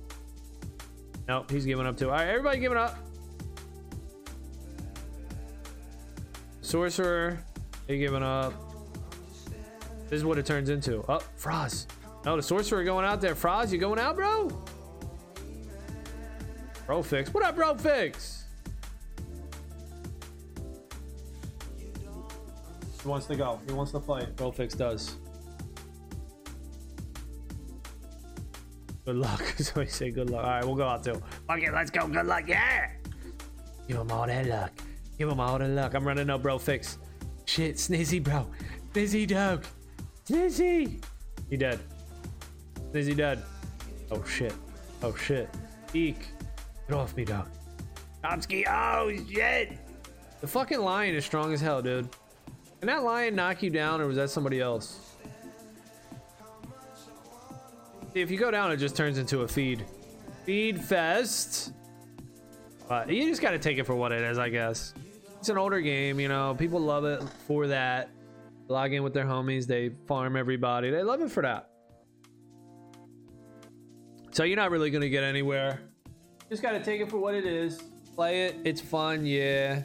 Nope, 1.27 1.51
he's 1.51 1.65
giving 1.65 1.85
up 1.85 1.97
too. 1.97 2.09
Alright, 2.09 2.27
everybody 2.27 2.59
giving 2.59 2.77
up. 2.77 3.06
Sorcerer, 6.67 7.39
he 7.87 7.97
giving 7.97 8.21
up. 8.21 8.53
This 10.09 10.17
is 10.17 10.25
what 10.25 10.37
it 10.37 10.45
turns 10.45 10.67
into. 10.67 11.01
Oh, 11.07 11.21
Frost. 11.37 11.93
No, 12.25 12.35
the 12.35 12.43
sorcerer 12.43 12.83
going 12.83 13.05
out 13.05 13.21
there. 13.21 13.35
Frost, 13.35 13.71
you 13.71 13.77
going 13.77 13.99
out, 13.99 14.17
bro? 14.17 14.49
Bro 16.85 17.03
fix. 17.03 17.33
What 17.33 17.45
up, 17.45 17.55
bro 17.55 17.73
fix? 17.75 18.43
He 23.01 23.07
wants 23.07 23.27
to 23.27 23.37
go. 23.37 23.61
He 23.65 23.71
wants 23.71 23.93
to 23.93 24.01
fight. 24.01 24.35
Rolfix 24.35 24.77
does. 24.77 25.15
Good 29.05 29.15
luck. 29.15 29.41
so 29.57 29.79
he 29.79 29.87
say 29.87 30.11
good 30.11 30.29
luck. 30.29 30.43
All 30.43 30.49
right, 30.49 30.65
we'll 30.65 30.75
go 30.75 30.85
out 30.85 31.01
too. 31.01 31.21
Fuck 31.47 31.61
it, 31.61 31.73
let's 31.73 31.91
go. 31.91 32.09
Good 32.09 32.25
luck. 32.25 32.43
Yeah. 32.45 32.91
Give 33.87 33.95
him 33.95 34.11
all 34.11 34.27
that 34.27 34.45
luck. 34.47 34.71
Give 35.17 35.29
him 35.29 35.39
all 35.39 35.57
the 35.57 35.67
luck. 35.67 35.93
I'm 35.93 36.05
running 36.05 36.29
up, 36.29 36.41
bro. 36.41 36.57
Fix. 36.57 36.97
Shit, 37.45 37.75
Snizzy, 37.75 38.23
bro. 38.23 38.47
Snizzy, 38.93 39.27
dog. 39.27 39.65
Snizzy. 40.27 41.03
He 41.49 41.57
dead. 41.57 41.79
Snizzy 42.91 43.15
dead. 43.15 43.43
Oh 44.11 44.23
shit. 44.23 44.53
Oh 45.01 45.15
shit. 45.15 45.49
Eek. 45.93 46.27
Get 46.87 46.97
off 46.97 47.15
me, 47.15 47.25
dog. 47.25 47.47
Tomsky. 48.23 48.65
Oh 48.67 49.11
shit. 49.31 49.77
The 50.41 50.47
fucking 50.47 50.79
lion 50.79 51.15
is 51.15 51.25
strong 51.25 51.53
as 51.53 51.61
hell, 51.61 51.81
dude. 51.81 52.09
Can 52.79 52.87
that 52.87 53.03
lion 53.03 53.35
knock 53.35 53.63
you 53.63 53.69
down, 53.69 54.01
or 54.01 54.07
was 54.07 54.17
that 54.17 54.29
somebody 54.29 54.61
else? 54.61 55.15
See, 58.13 58.21
if 58.21 58.29
you 58.29 58.37
go 58.37 58.51
down, 58.51 58.71
it 58.71 58.77
just 58.77 58.95
turns 58.95 59.17
into 59.17 59.41
a 59.41 59.47
feed. 59.47 59.85
Feed 60.45 60.83
fest. 60.83 61.73
But 62.87 63.09
you 63.09 63.27
just 63.27 63.41
gotta 63.41 63.59
take 63.59 63.77
it 63.77 63.85
for 63.85 63.95
what 63.95 64.11
it 64.11 64.21
is, 64.21 64.37
I 64.37 64.49
guess. 64.49 64.93
It's 65.39 65.49
an 65.49 65.57
older 65.57 65.81
game, 65.81 66.19
you 66.19 66.27
know. 66.27 66.55
People 66.57 66.79
love 66.79 67.05
it 67.05 67.21
for 67.47 67.67
that. 67.67 68.09
Log 68.67 68.93
in 68.93 69.03
with 69.03 69.13
their 69.13 69.25
homies, 69.25 69.65
they 69.65 69.89
farm 70.07 70.35
everybody. 70.35 70.89
They 70.89 71.03
love 71.03 71.21
it 71.21 71.31
for 71.31 71.43
that. 71.43 71.69
So 74.31 74.43
you're 74.43 74.57
not 74.57 74.71
really 74.71 74.89
gonna 74.89 75.09
get 75.09 75.23
anywhere. 75.23 75.79
Just 76.49 76.61
gotta 76.61 76.79
take 76.79 77.01
it 77.01 77.09
for 77.09 77.17
what 77.17 77.33
it 77.33 77.45
is. 77.45 77.81
Play 78.15 78.45
it. 78.45 78.55
It's 78.65 78.81
fun, 78.81 79.25
yeah. 79.25 79.83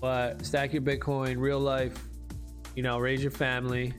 But 0.00 0.44
stack 0.44 0.72
your 0.72 0.82
Bitcoin, 0.82 1.38
real 1.38 1.58
life. 1.58 1.98
You 2.76 2.82
know, 2.82 2.98
raise 2.98 3.22
your 3.22 3.32
family. 3.32 3.94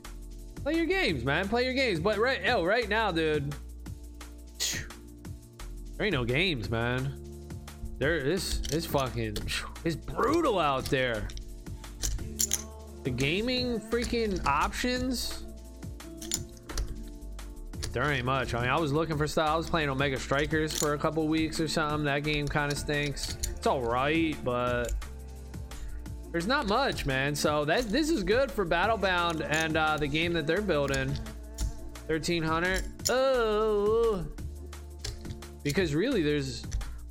Play 0.64 0.76
your 0.76 0.86
games, 0.86 1.26
man. 1.26 1.50
Play 1.50 1.66
your 1.66 1.74
games. 1.74 2.00
But 2.00 2.18
right, 2.18 2.40
oh, 2.48 2.64
right 2.64 2.88
now, 2.88 3.12
dude. 3.12 3.54
There 5.98 6.06
ain't 6.06 6.14
no 6.14 6.24
games, 6.24 6.70
man. 6.70 7.29
There 8.00 8.16
is 8.16 8.62
it's 8.72 8.86
fucking 8.86 9.38
it's 9.84 9.96
brutal 9.96 10.58
out 10.58 10.86
there. 10.86 11.28
The 13.04 13.10
gaming 13.10 13.80
freaking 13.80 14.44
options. 14.46 15.44
There 17.92 18.10
ain't 18.12 18.26
much. 18.26 18.54
I 18.54 18.62
mean, 18.62 18.70
I 18.70 18.80
was 18.80 18.94
looking 18.94 19.18
for 19.18 19.28
stuff. 19.28 19.50
I 19.50 19.56
was 19.56 19.70
playing 19.70 19.90
Omega 19.90 20.18
Strikers 20.18 20.78
for 20.78 20.94
a 20.94 20.98
couple 20.98 21.28
weeks 21.28 21.60
or 21.60 21.68
something. 21.68 22.06
That 22.06 22.24
game 22.24 22.48
kind 22.48 22.72
of 22.72 22.78
stinks. 22.78 23.36
It's 23.50 23.68
all 23.68 23.82
right, 23.82 24.38
but 24.46 24.94
there's 26.32 26.48
not 26.48 26.68
much, 26.68 27.06
man. 27.06 27.36
So 27.36 27.66
that 27.66 27.90
this 27.90 28.10
is 28.10 28.24
good 28.24 28.50
for 28.52 28.66
Battlebound 28.66 29.46
and 29.50 29.76
uh, 29.76 29.98
the 29.98 30.08
game 30.08 30.32
that 30.34 30.48
they're 30.48 30.62
building. 30.62 31.10
1300. 32.08 32.84
Oh, 33.10 34.26
because 35.64 35.94
really, 35.94 36.24
there's 36.24 36.64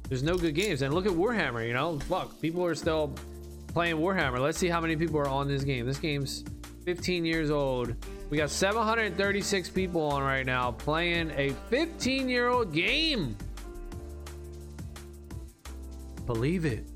there's 0.09 0.23
no 0.23 0.37
good 0.37 0.55
games. 0.55 0.83
And 0.83 0.95
look 0.95 1.07
at 1.07 1.13
Warhammer. 1.13 1.67
You 1.67 1.75
know, 1.75 1.99
fuck, 2.01 2.41
people 2.41 2.65
are 2.65 2.75
still 2.75 3.15
playing 3.69 3.97
Warhammer. 3.97 4.39
Let's 4.39 4.59
see 4.59 4.69
how 4.69 4.81
many 4.81 4.97
people 4.97 5.19
are 5.19 5.29
on 5.29 5.49
this 5.49 5.65
game. 5.65 5.87
This 5.87 5.99
game's 5.99 6.45
15 6.85 7.25
years 7.25 7.51
old. 7.51 7.95
We 8.31 8.39
got 8.39 8.51
736 8.51 9.71
people 9.71 10.03
on 10.03 10.23
right 10.23 10.47
now 10.47 10.73
playing 10.73 11.31
a 11.37 11.51
15 11.69 12.29
year 12.29 12.49
old 12.49 12.73
game. 12.73 13.37
Believe 16.27 16.65
it. 16.65 16.87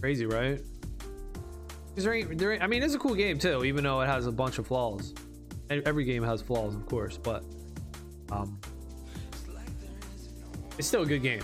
Crazy, 0.00 0.26
right? 0.26 0.60
There 1.94 2.12
ain't, 2.12 2.38
there 2.38 2.52
ain't, 2.52 2.62
I 2.62 2.66
mean, 2.66 2.82
it's 2.82 2.94
a 2.94 2.98
cool 2.98 3.14
game 3.14 3.38
too, 3.38 3.64
even 3.64 3.82
though 3.82 4.02
it 4.02 4.06
has 4.06 4.26
a 4.26 4.32
bunch 4.32 4.58
of 4.58 4.66
flaws. 4.66 5.14
Every 5.70 6.04
game 6.04 6.22
has 6.22 6.42
flaws, 6.42 6.74
of 6.74 6.86
course, 6.86 7.16
but 7.16 7.42
um, 8.30 8.58
it's 10.78 10.86
still 10.86 11.02
a 11.02 11.06
good 11.06 11.22
game. 11.22 11.40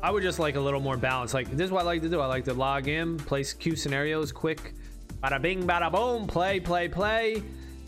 I 0.00 0.10
would 0.12 0.22
just 0.22 0.38
like 0.38 0.54
a 0.54 0.60
little 0.60 0.80
more 0.80 0.96
balance. 0.96 1.34
Like 1.34 1.50
this 1.50 1.66
is 1.66 1.70
what 1.72 1.82
I 1.82 1.84
like 1.84 2.02
to 2.02 2.08
do. 2.08 2.20
I 2.20 2.26
like 2.26 2.44
to 2.44 2.54
log 2.54 2.86
in, 2.86 3.16
play 3.16 3.42
queue 3.44 3.74
scenarios, 3.74 4.30
quick, 4.30 4.74
bada 5.22 5.42
bing, 5.42 5.66
bada 5.66 5.90
boom, 5.90 6.26
play, 6.26 6.60
play, 6.60 6.88
play, 6.88 7.42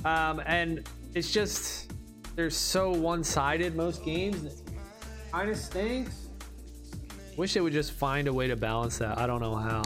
um, 0.05 0.43
and 0.45 0.89
it's 1.15 1.31
just 1.31 1.93
they're 2.35 2.51
so 2.51 2.91
one-sided. 2.91 3.77
Most 3.77 4.05
games 4.05 4.63
kind 5.31 5.51
of 5.51 5.57
stinks. 5.57 6.29
Wish 7.37 7.55
they 7.55 7.61
would 7.61 7.73
just 7.73 7.93
find 7.93 8.27
a 8.27 8.33
way 8.33 8.49
to 8.49 8.57
balance 8.57 8.99
that. 8.99 9.17
I 9.17 9.27
don't 9.27 9.41
know 9.41 9.55
how. 9.55 9.83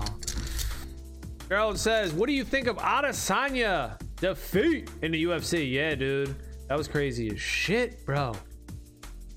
Gerald 1.48 1.78
says, 1.78 2.14
"What 2.14 2.26
do 2.26 2.32
you 2.32 2.42
think 2.42 2.68
of 2.68 2.78
Adesanya 2.78 4.00
defeat 4.16 4.90
in 5.02 5.12
the 5.12 5.24
UFC?" 5.24 5.70
Yeah, 5.70 5.94
dude, 5.94 6.34
that 6.68 6.78
was 6.78 6.88
crazy 6.88 7.30
as 7.30 7.38
shit, 7.38 8.04
bro. 8.06 8.32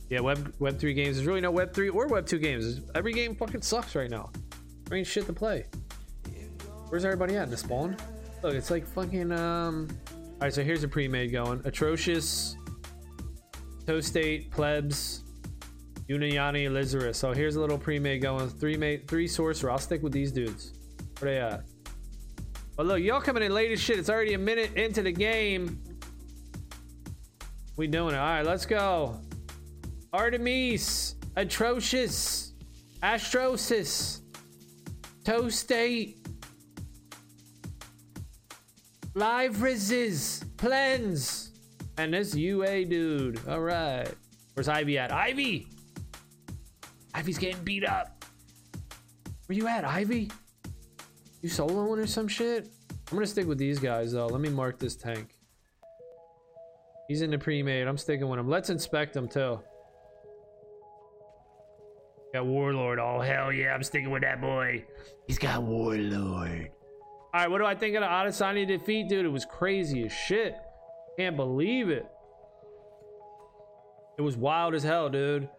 Yeah, 0.10 0.22
Web 0.22 0.54
Web 0.60 0.80
three 0.80 0.94
games. 0.94 1.18
There's 1.18 1.28
really 1.28 1.42
no 1.42 1.52
Web 1.52 1.74
three 1.74 1.90
or 1.90 2.08
Web 2.08 2.26
two 2.26 2.40
games. 2.40 2.82
Every 2.96 3.14
game 3.14 3.36
fucking 3.36 3.62
sucks 3.62 3.96
right 3.96 4.10
now. 4.10 4.30
Ain't 4.92 5.06
shit 5.06 5.26
to 5.26 5.34
play. 5.34 5.66
Where's 6.90 7.04
everybody 7.04 7.36
at? 7.36 7.50
The 7.50 7.58
spawn? 7.58 7.98
Look, 8.42 8.54
it's 8.54 8.72
like 8.72 8.88
fucking 8.88 9.32
um. 9.34 9.90
All 10.10 10.42
right, 10.42 10.54
so 10.54 10.64
here's 10.64 10.84
a 10.84 10.88
pre-made 10.88 11.32
going. 11.32 11.62
Atrocious, 11.66 12.56
Tostate, 13.86 14.52
Plebs, 14.52 15.24
Uniyani, 16.08 16.70
Elizarus. 16.70 17.16
So 17.16 17.34
here's 17.34 17.56
a 17.56 17.60
little 17.60 17.78
pre-made 17.78 18.22
going. 18.22 18.48
Three 18.48 18.78
mate, 18.78 19.08
three 19.10 19.28
sorcerer. 19.28 19.72
I'll 19.72 19.80
stick 19.80 20.04
with 20.04 20.14
these 20.14 20.32
dudes. 20.32 20.74
Where 21.20 21.32
they 21.34 21.40
at? 21.40 21.64
But 22.78 22.86
look, 22.86 23.02
y'all 23.02 23.20
coming 23.20 23.44
in 23.44 23.54
late 23.54 23.72
as 23.72 23.82
shit. 23.82 23.98
It's 23.98 24.10
already 24.10 24.36
a 24.36 24.38
minute 24.38 24.76
into 24.76 25.02
the 25.02 25.12
game. 25.12 25.82
We 27.76 27.88
doing 27.88 28.14
it. 28.14 28.18
All 28.18 28.26
right, 28.26 28.46
let's 28.46 28.66
go. 28.66 29.20
Artemis, 30.14 31.16
Atrocious, 31.36 32.54
Astrosis, 33.04 34.22
Toastate, 35.24 36.18
Live 39.14 39.58
Rizzes, 39.58 40.44
Plens, 40.58 41.52
and 41.98 42.14
this 42.14 42.36
UA 42.36 42.86
dude. 42.86 43.40
All 43.48 43.62
right. 43.62 44.10
Where's 44.54 44.68
Ivy 44.68 44.98
at? 44.98 45.12
Ivy! 45.12 45.68
Ivy's 47.14 47.38
getting 47.38 47.64
beat 47.64 47.86
up. 47.86 48.26
Where 49.48 49.56
you 49.56 49.68
at, 49.68 49.86
Ivy? 49.86 50.30
You 51.42 51.50
soloing 51.50 51.98
or 51.98 52.08
some 52.08 52.28
shit? 52.28 52.70
I'm 53.10 53.18
gonna 53.18 53.28
stick 53.28 53.48
with 53.48 53.58
these 53.58 53.80
guys 53.80 54.12
though. 54.12 54.28
Let 54.28 54.42
me 54.42 54.50
mark 54.50 54.80
this 54.80 54.96
tank. 54.96 55.36
He's 57.08 57.22
in 57.22 57.32
the 57.32 57.38
pre-made. 57.38 57.88
I'm 57.88 57.98
sticking 57.98 58.28
with 58.28 58.40
him. 58.40 58.50
Let's 58.50 58.70
inspect 58.70 59.16
him 59.16 59.28
too. 59.28 59.60
Got 62.38 62.46
Warlord. 62.46 63.00
Oh, 63.00 63.20
hell 63.20 63.52
yeah. 63.52 63.74
I'm 63.74 63.82
sticking 63.82 64.12
with 64.12 64.22
that 64.22 64.40
boy. 64.40 64.86
He's 65.26 65.40
got 65.40 65.64
Warlord. 65.64 66.70
All 67.34 67.42
right, 67.42 67.50
what 67.50 67.58
do 67.58 67.66
I 67.66 67.74
think 67.74 67.96
of 67.96 68.02
the 68.02 68.08
Adesanya 68.08 68.68
defeat, 68.68 69.10
dude? 69.10 69.26
It 69.26 69.30
was 69.30 69.44
crazy 69.44 70.04
as 70.04 70.12
shit. 70.14 70.56
Can't 71.18 71.36
believe 71.36 71.90
it. 71.90 72.06
It 74.20 74.22
was 74.22 74.38
wild 74.38 74.76
as 74.76 74.84
hell, 74.84 75.10
dude. 75.10 75.50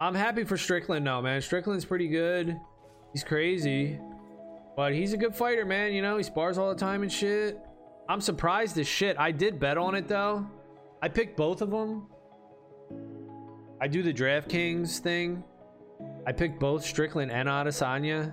I'm 0.00 0.14
happy 0.14 0.44
for 0.44 0.56
Strickland 0.56 1.04
now, 1.04 1.20
man. 1.20 1.42
Strickland's 1.42 1.84
pretty 1.84 2.06
good. 2.06 2.56
He's 3.12 3.24
crazy. 3.24 3.98
But 4.76 4.94
he's 4.94 5.12
a 5.12 5.16
good 5.16 5.34
fighter, 5.34 5.64
man. 5.64 5.92
You 5.92 6.02
know, 6.02 6.18
he 6.18 6.22
spars 6.22 6.56
all 6.56 6.68
the 6.68 6.78
time 6.78 7.02
and 7.02 7.10
shit. 7.10 7.58
I'm 8.08 8.20
surprised 8.20 8.78
as 8.78 8.86
shit. 8.86 9.18
I 9.18 9.32
did 9.32 9.58
bet 9.58 9.76
on 9.76 9.96
it, 9.96 10.06
though. 10.06 10.46
I 11.02 11.08
picked 11.08 11.36
both 11.36 11.62
of 11.62 11.70
them. 11.72 12.06
I 13.82 13.88
do 13.88 14.00
the 14.04 14.14
DraftKings 14.14 15.00
thing. 15.00 15.42
I 16.24 16.30
picked 16.30 16.60
both 16.60 16.84
Strickland 16.84 17.32
and 17.32 17.48
Adesanya. 17.48 18.32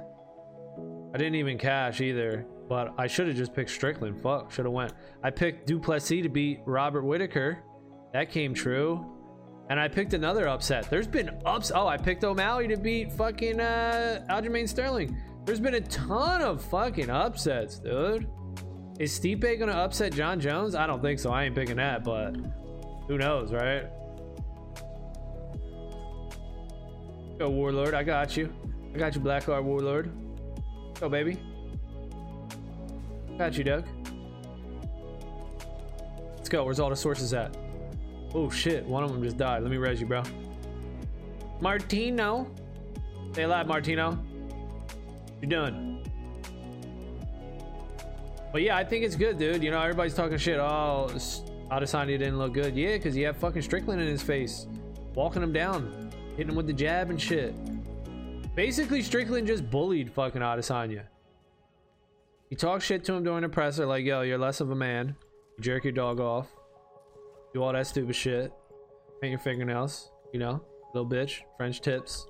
I 1.11 1.17
didn't 1.17 1.35
even 1.35 1.57
cash 1.57 2.01
either, 2.01 2.45
but 2.67 2.93
I 2.99 3.07
should 3.07 3.27
have 3.27 3.35
just 3.35 3.55
picked 3.55 3.71
Strickland. 3.71 4.21
Fuck, 4.21 4.51
should 4.51 4.65
have 4.65 4.73
went. 4.75 4.93
I 5.23 5.31
picked 5.31 5.65
Du 5.65 5.79
Plessis 5.79 6.21
to 6.21 6.29
beat 6.29 6.59
Robert 6.67 7.01
Whitaker. 7.01 7.63
That 8.13 8.29
came 8.29 8.53
true. 8.53 9.03
And 9.71 9.79
I 9.79 9.87
picked 9.87 10.13
another 10.13 10.47
upset. 10.47 10.87
There's 10.87 11.07
been 11.07 11.41
ups. 11.47 11.71
Oh, 11.73 11.87
I 11.87 11.97
picked 11.97 12.23
O'Malley 12.23 12.67
to 12.67 12.77
beat 12.77 13.11
fucking 13.11 13.59
uh, 13.59 14.27
Aljamain 14.29 14.69
Sterling. 14.69 15.17
There's 15.45 15.59
been 15.59 15.73
a 15.73 15.81
ton 15.81 16.43
of 16.43 16.63
fucking 16.65 17.09
upsets, 17.09 17.79
dude. 17.79 18.29
Is 18.99 19.19
Stipe 19.19 19.57
gonna 19.57 19.71
upset 19.71 20.13
Jon 20.13 20.39
Jones? 20.39 20.75
I 20.75 20.85
don't 20.85 21.01
think 21.01 21.17
so. 21.17 21.31
I 21.31 21.45
ain't 21.45 21.55
picking 21.55 21.77
that, 21.77 22.03
but 22.03 22.37
who 23.07 23.17
knows, 23.17 23.51
right? 23.51 23.89
Go, 27.39 27.49
Warlord. 27.49 27.93
I 27.93 28.03
got 28.03 28.35
you. 28.35 28.53
I 28.93 28.97
got 28.97 29.15
you, 29.15 29.21
Blackguard 29.21 29.63
Warlord. 29.63 30.11
Go, 30.99 31.07
baby. 31.07 31.39
Got 33.37 33.57
you, 33.57 33.63
Doug. 33.63 33.87
Let's 36.35 36.49
go. 36.49 36.65
Where's 36.65 36.81
all 36.81 36.89
the 36.89 36.97
sources 36.97 37.33
at? 37.33 37.55
Oh, 38.35 38.49
shit. 38.49 38.83
One 38.85 39.05
of 39.05 39.13
them 39.13 39.23
just 39.23 39.37
died. 39.37 39.63
Let 39.63 39.71
me 39.71 39.77
res 39.77 40.01
you, 40.01 40.05
bro. 40.05 40.21
Martino. 41.61 42.51
Stay 43.31 43.43
alive, 43.43 43.67
Martino. 43.67 44.19
You're 45.41 45.49
done. 45.49 46.03
But 48.51 48.63
yeah, 48.63 48.75
I 48.75 48.83
think 48.83 49.05
it's 49.05 49.15
good, 49.15 49.37
dude. 49.37 49.63
You 49.63 49.71
know, 49.71 49.79
everybody's 49.79 50.13
talking 50.13 50.37
shit. 50.37 50.59
Oh, 50.59 51.09
Adesanya 51.71 52.17
didn't 52.17 52.37
look 52.37 52.53
good. 52.53 52.75
Yeah, 52.75 52.97
because 52.97 53.13
he 53.13 53.21
had 53.21 53.37
fucking 53.37 53.61
Strickland 53.61 54.01
in 54.01 54.07
his 54.07 54.23
face, 54.23 54.67
walking 55.13 55.41
him 55.41 55.53
down, 55.53 56.08
hitting 56.39 56.51
him 56.51 56.55
with 56.55 56.67
the 56.67 56.73
jab 56.73 57.09
and 57.09 57.21
shit. 57.21 57.53
Basically, 58.55 59.01
Strickland 59.01 59.45
just 59.45 59.69
bullied 59.69 60.09
fucking 60.09 60.41
Adesanya. 60.41 61.03
He 62.49 62.55
talked 62.55 62.81
shit 62.81 63.03
to 63.03 63.13
him 63.13 63.25
during 63.25 63.41
the 63.41 63.49
presser, 63.49 63.85
like, 63.85 64.05
yo, 64.05 64.21
you're 64.21 64.37
less 64.37 64.61
of 64.61 64.71
a 64.71 64.75
man. 64.75 65.17
You 65.57 65.63
jerk 65.65 65.83
your 65.83 65.91
dog 65.91 66.21
off. 66.21 66.47
Do 67.53 67.61
all 67.61 67.73
that 67.73 67.87
stupid 67.87 68.15
shit. 68.15 68.53
Paint 69.19 69.31
your 69.31 69.39
fingernails, 69.39 70.11
you 70.31 70.39
know? 70.39 70.63
Little 70.93 71.09
bitch. 71.09 71.41
French 71.57 71.81
tips. 71.81 72.25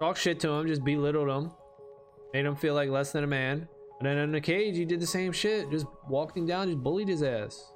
Talk 0.00 0.16
shit 0.16 0.40
to 0.40 0.48
him, 0.48 0.66
just 0.66 0.82
belittled 0.82 1.28
him. 1.28 1.52
Made 2.32 2.46
him 2.46 2.56
feel 2.56 2.72
like 2.72 2.88
less 2.88 3.12
than 3.12 3.24
a 3.24 3.26
man. 3.26 3.68
And 3.98 4.08
then 4.08 4.16
in 4.16 4.32
the 4.32 4.40
cage, 4.40 4.74
he 4.74 4.86
did 4.86 5.00
the 5.00 5.06
same 5.06 5.32
shit. 5.32 5.70
Just 5.70 5.84
walked 6.08 6.34
him 6.34 6.46
down, 6.46 6.68
just 6.68 6.82
bullied 6.82 7.08
his 7.08 7.22
ass. 7.22 7.74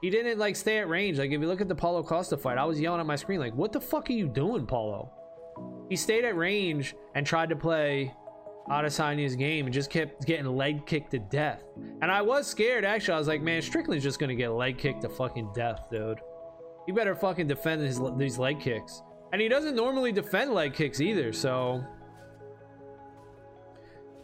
He 0.00 0.10
didn't 0.10 0.38
like 0.38 0.56
stay 0.56 0.78
at 0.78 0.88
range. 0.88 1.18
Like 1.18 1.30
if 1.30 1.40
you 1.40 1.46
look 1.48 1.60
at 1.60 1.68
the 1.68 1.74
Paulo 1.74 2.02
Costa 2.02 2.36
fight, 2.36 2.58
I 2.58 2.64
was 2.64 2.80
yelling 2.80 3.00
at 3.00 3.06
my 3.06 3.16
screen 3.16 3.40
like, 3.40 3.54
"What 3.54 3.72
the 3.72 3.80
fuck 3.80 4.08
are 4.10 4.12
you 4.12 4.28
doing, 4.28 4.66
Paulo?" 4.66 5.12
He 5.88 5.96
stayed 5.96 6.24
at 6.24 6.36
range 6.36 6.94
and 7.14 7.26
tried 7.26 7.48
to 7.48 7.56
play 7.56 8.14
Adesanya's 8.68 9.34
game 9.34 9.66
and 9.66 9.74
just 9.74 9.90
kept 9.90 10.24
getting 10.26 10.46
leg 10.46 10.86
kicked 10.86 11.10
to 11.12 11.18
death. 11.18 11.64
And 12.00 12.10
I 12.10 12.22
was 12.22 12.46
scared 12.46 12.84
actually. 12.84 13.14
I 13.14 13.18
was 13.18 13.28
like, 13.28 13.42
"Man, 13.42 13.60
Strickland's 13.60 14.04
just 14.04 14.20
gonna 14.20 14.34
get 14.34 14.50
leg 14.50 14.78
kicked 14.78 15.02
to 15.02 15.08
fucking 15.08 15.50
death, 15.54 15.88
dude. 15.90 16.20
He 16.86 16.92
better 16.92 17.14
fucking 17.14 17.48
defend 17.48 17.82
his 17.82 18.00
these 18.16 18.38
leg 18.38 18.60
kicks." 18.60 19.02
And 19.32 19.42
he 19.42 19.48
doesn't 19.48 19.74
normally 19.74 20.12
defend 20.12 20.54
leg 20.54 20.74
kicks 20.74 21.00
either, 21.00 21.32
so 21.32 21.84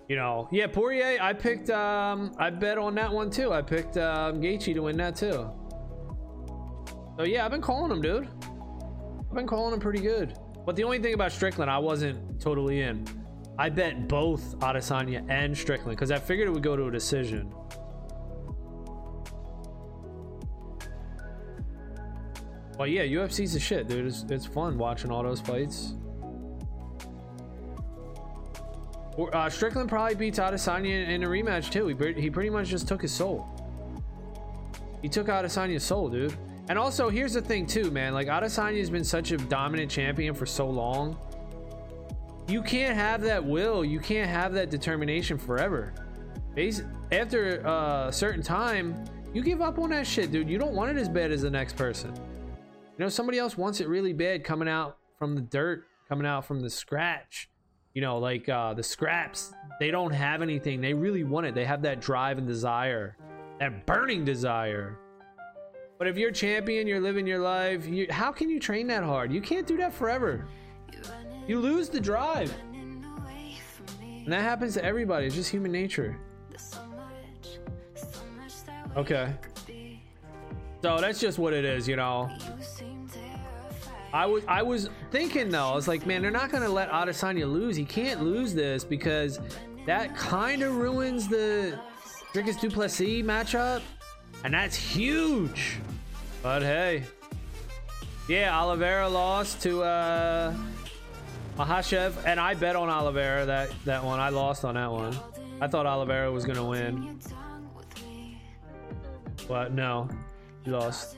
you 0.09 0.17
know, 0.17 0.49
yeah, 0.53 0.67
Poirier. 0.67 1.19
I 1.21 1.33
picked. 1.33 1.71
Um, 1.71 2.33
I 2.39 2.51
bet 2.51 2.79
on 2.79 2.95
that 2.97 3.13
one 3.13 3.31
too. 3.31 3.53
I 3.53 3.63
picked 3.63 3.97
um, 3.97 4.41
Gaethje 4.41 4.75
to 4.75 4.81
win 4.81 4.97
that 4.99 5.17
too. 5.17 5.51
So 7.17 7.25
yeah, 7.25 7.45
I've 7.45 7.51
been 7.51 7.61
calling 7.63 7.93
him, 7.93 8.01
dude. 8.01 8.29
I've 9.29 9.35
been 9.35 9.47
calling 9.47 9.73
him 9.73 9.81
pretty 9.81 10.01
good. 10.01 10.37
But 10.67 10.77
the 10.77 10.85
only 10.85 10.99
thing 10.99 11.15
about 11.15 11.33
Strickland, 11.33 11.71
I 11.71 11.79
wasn't 11.79 12.41
totally 12.41 12.81
in. 12.81 13.07
I 13.59 13.69
bet 13.69 14.09
both 14.09 14.59
Adesanya 14.59 15.25
and 15.29 15.57
Strickland 15.57 15.97
because 15.97 16.11
I 16.11 16.19
figured 16.19 16.49
it 16.49 16.51
would 16.51 16.63
go 16.63 16.77
to 16.77 16.87
a 16.87 16.91
decision. 16.91 17.53
But 22.77 22.91
yeah, 22.91 23.03
UFC's 23.03 23.55
a 23.55 23.61
shit, 23.61 23.87
dude. 23.87 24.07
It's, 24.07 24.25
it's 24.29 24.47
fun 24.47 24.77
watching 24.77 25.13
all 25.13 25.23
those 25.23 25.41
fights. 25.41 25.95
Uh, 29.33 29.49
Strickland 29.49 29.89
probably 29.89 30.17
beats 30.17 30.41
Adesanya 30.41 31.09
in 31.09 31.23
a 31.23 31.29
rematch 31.29 31.71
too. 31.71 31.87
He, 31.87 32.21
he 32.21 32.31
pretty 32.31 32.51
much 32.51 32.69
just 32.69 32.89
took 32.89 33.03
his 33.03 33.13
soul. 33.13 33.47
He 35.03 35.09
took 35.09 35.29
Adesanya's 35.29 35.85
soul, 35.85 36.09
dude. 36.09 36.37
And 36.69 36.79
also, 36.79 37.11
here's 37.11 37.35
the 37.35 37.43
thing 37.43 37.67
too, 37.67 37.91
man. 37.91 38.15
Like 38.15 38.29
Adesanya's 38.29 38.91
been 38.91 39.05
such 39.05 39.33
a 39.33 39.37
dominant 39.37 39.91
champion 39.91 40.35
for 40.35 40.47
so 40.47 40.69
long. 40.69 41.19
You 42.49 42.63
can't 42.63 42.97
have 42.97 43.23
that 43.23 43.45
will. 43.45 43.85
You 43.85 44.01
can't 44.01 44.29
have 44.29 44.53
that 44.55 44.71
determination 44.71 45.39
forever. 45.39 45.93
After 47.13 47.57
a 47.61 48.13
certain 48.13 48.43
time, 48.43 49.03
you 49.33 49.43
give 49.43 49.61
up 49.61 49.79
on 49.79 49.91
that 49.91 50.07
shit, 50.07 50.31
dude. 50.31 50.49
You 50.49 50.59
don't 50.59 50.75
want 50.75 50.97
it 50.97 51.01
as 51.01 51.09
bad 51.09 51.33
as 51.33 51.43
the 51.43 51.51
next 51.51 51.77
person. 51.77 52.15
You 52.15 53.05
know, 53.05 53.09
somebody 53.09 53.39
else 53.39 53.59
wants 53.59 53.81
it 53.81 53.89
really 53.89 54.13
bad 54.13 54.45
coming 54.45 54.69
out 54.69 54.99
from 55.19 55.35
the 55.35 55.41
dirt, 55.41 55.85
coming 56.09 56.27
out 56.27 56.45
from 56.45 56.61
the 56.61 56.71
scratch. 56.71 57.51
You 57.93 58.03
know, 58.03 58.19
like 58.19 58.49
uh, 58.49 58.75
the 58.75 58.83
scraps, 58.83 59.53
they 59.81 59.91
don't 59.91 60.13
have 60.13 60.43
anything. 60.43 60.81
They 60.81 60.95
really 60.95 61.25
want 61.25 61.47
it. 61.47 61.55
They 61.55 61.65
have 61.65 61.83
that 61.83 62.01
drive 62.01 62.39
and 62.39 62.47
desire, 62.47 63.17
that 63.59 63.87
burning 63.87 64.25
desire. 64.25 64.99
But 65.99 66.09
if 66.09 66.17
you're 66.17 66.33
champion, 66.33 66.87
you're 66.87 67.01
living 67.01 67.27
your 67.27 67.39
life, 67.39 67.87
you, 67.87 68.07
how 68.11 68.33
can 68.33 68.51
you 68.51 68.59
train 68.59 68.87
that 68.89 69.05
hard? 69.05 69.33
You 69.33 69.41
can't 69.41 69.67
do 69.67 69.77
that 69.77 69.93
forever. 69.93 70.47
You 71.47 71.61
lose 71.61 71.89
the 71.89 72.01
drive. 72.01 72.53
And 72.73 74.33
that 74.33 74.43
happens 74.43 74.75
to 74.75 74.85
everybody. 74.85 75.27
It's 75.27 75.35
just 75.35 75.51
human 75.51 75.71
nature. 75.71 76.19
Okay. 78.97 79.35
So 80.83 80.99
that's 80.99 81.21
just 81.21 81.39
what 81.39 81.53
it 81.53 81.65
is, 81.65 81.87
you 81.89 81.97
know. 81.97 82.31
I 84.13 84.27
was 84.27 84.45
I 84.47 84.63
was 84.63 84.89
thinking 85.11 85.51
though, 85.51 85.71
I 85.71 85.75
was 85.75 85.89
like, 85.89 86.07
man, 86.07 86.23
they're 86.23 86.31
not 86.31 86.53
gonna 86.53 86.69
let 86.69 86.89
Adesanya 86.91 87.51
lose. 87.51 87.75
He 87.75 87.85
can't 87.85 88.23
lose 88.23 88.55
this 88.55 88.85
because 88.85 89.41
that 89.87 90.17
kind 90.17 90.63
of 90.63 90.77
ruins 90.77 91.27
the 91.27 91.79
Dricus 92.33 92.61
Du 92.61 92.71
Plessis 92.71 93.25
matchup, 93.25 93.83
and 94.45 94.53
that's 94.53 94.77
huge. 94.77 95.79
But 96.43 96.63
hey, 96.63 97.05
yeah, 98.29 98.61
Oliveira 98.61 99.09
lost 99.09 99.63
to 99.63 99.83
uh, 99.83 100.55
Makhachev, 101.57 102.13
and 102.27 102.39
I 102.39 102.55
bet 102.55 102.77
on 102.77 102.89
Oliveira 102.89 103.47
that 103.47 103.73
that 103.87 104.05
one. 104.05 104.21
I 104.21 104.29
lost 104.29 104.65
on 104.65 104.75
that 104.75 104.93
one. 104.93 105.17
I 105.61 105.67
thought 105.67 105.87
Oliveira 105.87 106.31
was 106.31 106.45
gonna 106.45 106.65
win, 106.65 107.19
but 109.49 109.73
no, 109.73 110.09
he 110.65 110.71
lost. 110.71 111.17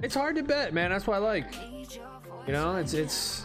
It's 0.00 0.14
hard 0.14 0.36
to 0.36 0.44
bet, 0.44 0.72
man. 0.72 0.90
That's 0.90 1.08
what 1.08 1.16
I 1.16 1.18
like. 1.18 1.56
You 2.46 2.52
know, 2.52 2.76
it's 2.76 2.92
it's 2.92 3.44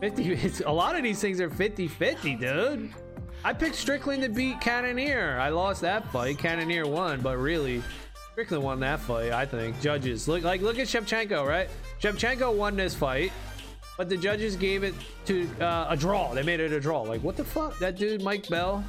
50 0.00 0.32
it's 0.32 0.60
a 0.60 0.70
lot 0.70 0.96
of 0.96 1.02
these 1.02 1.20
things 1.20 1.40
are 1.40 1.48
50-50, 1.48 2.40
dude. 2.40 2.92
I 3.42 3.54
picked 3.54 3.76
Strickland 3.76 4.22
to 4.22 4.28
beat 4.28 4.60
Cannonier. 4.60 5.38
I 5.40 5.48
lost 5.48 5.80
that 5.80 6.10
fight. 6.12 6.36
Cannonier 6.36 6.86
won, 6.86 7.22
but 7.22 7.38
really 7.38 7.82
Strickland 8.32 8.62
won 8.62 8.80
that 8.80 9.00
fight, 9.00 9.32
I 9.32 9.46
think. 9.46 9.80
Judges. 9.80 10.28
Look 10.28 10.42
like 10.42 10.60
look 10.60 10.78
at 10.78 10.86
Shevchenko, 10.86 11.46
right? 11.46 11.70
Shevchenko 12.02 12.54
won 12.54 12.76
this 12.76 12.94
fight, 12.94 13.32
but 13.96 14.10
the 14.10 14.16
judges 14.16 14.56
gave 14.56 14.82
it 14.82 14.94
to 15.24 15.48
uh, 15.60 15.86
a 15.88 15.96
draw. 15.96 16.34
They 16.34 16.42
made 16.42 16.60
it 16.60 16.72
a 16.72 16.80
draw. 16.80 17.00
Like 17.02 17.22
what 17.22 17.36
the 17.36 17.44
fuck? 17.44 17.78
That 17.78 17.96
dude 17.96 18.22
Mike 18.22 18.46
Bell 18.48 18.84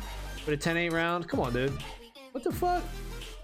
with 0.46 0.66
a 0.66 0.70
10-8 0.70 0.92
round. 0.92 1.30
Come 1.30 1.40
on, 1.40 1.54
dude. 1.54 1.72
What 2.34 2.44
the 2.44 2.52
fuck? 2.52 2.84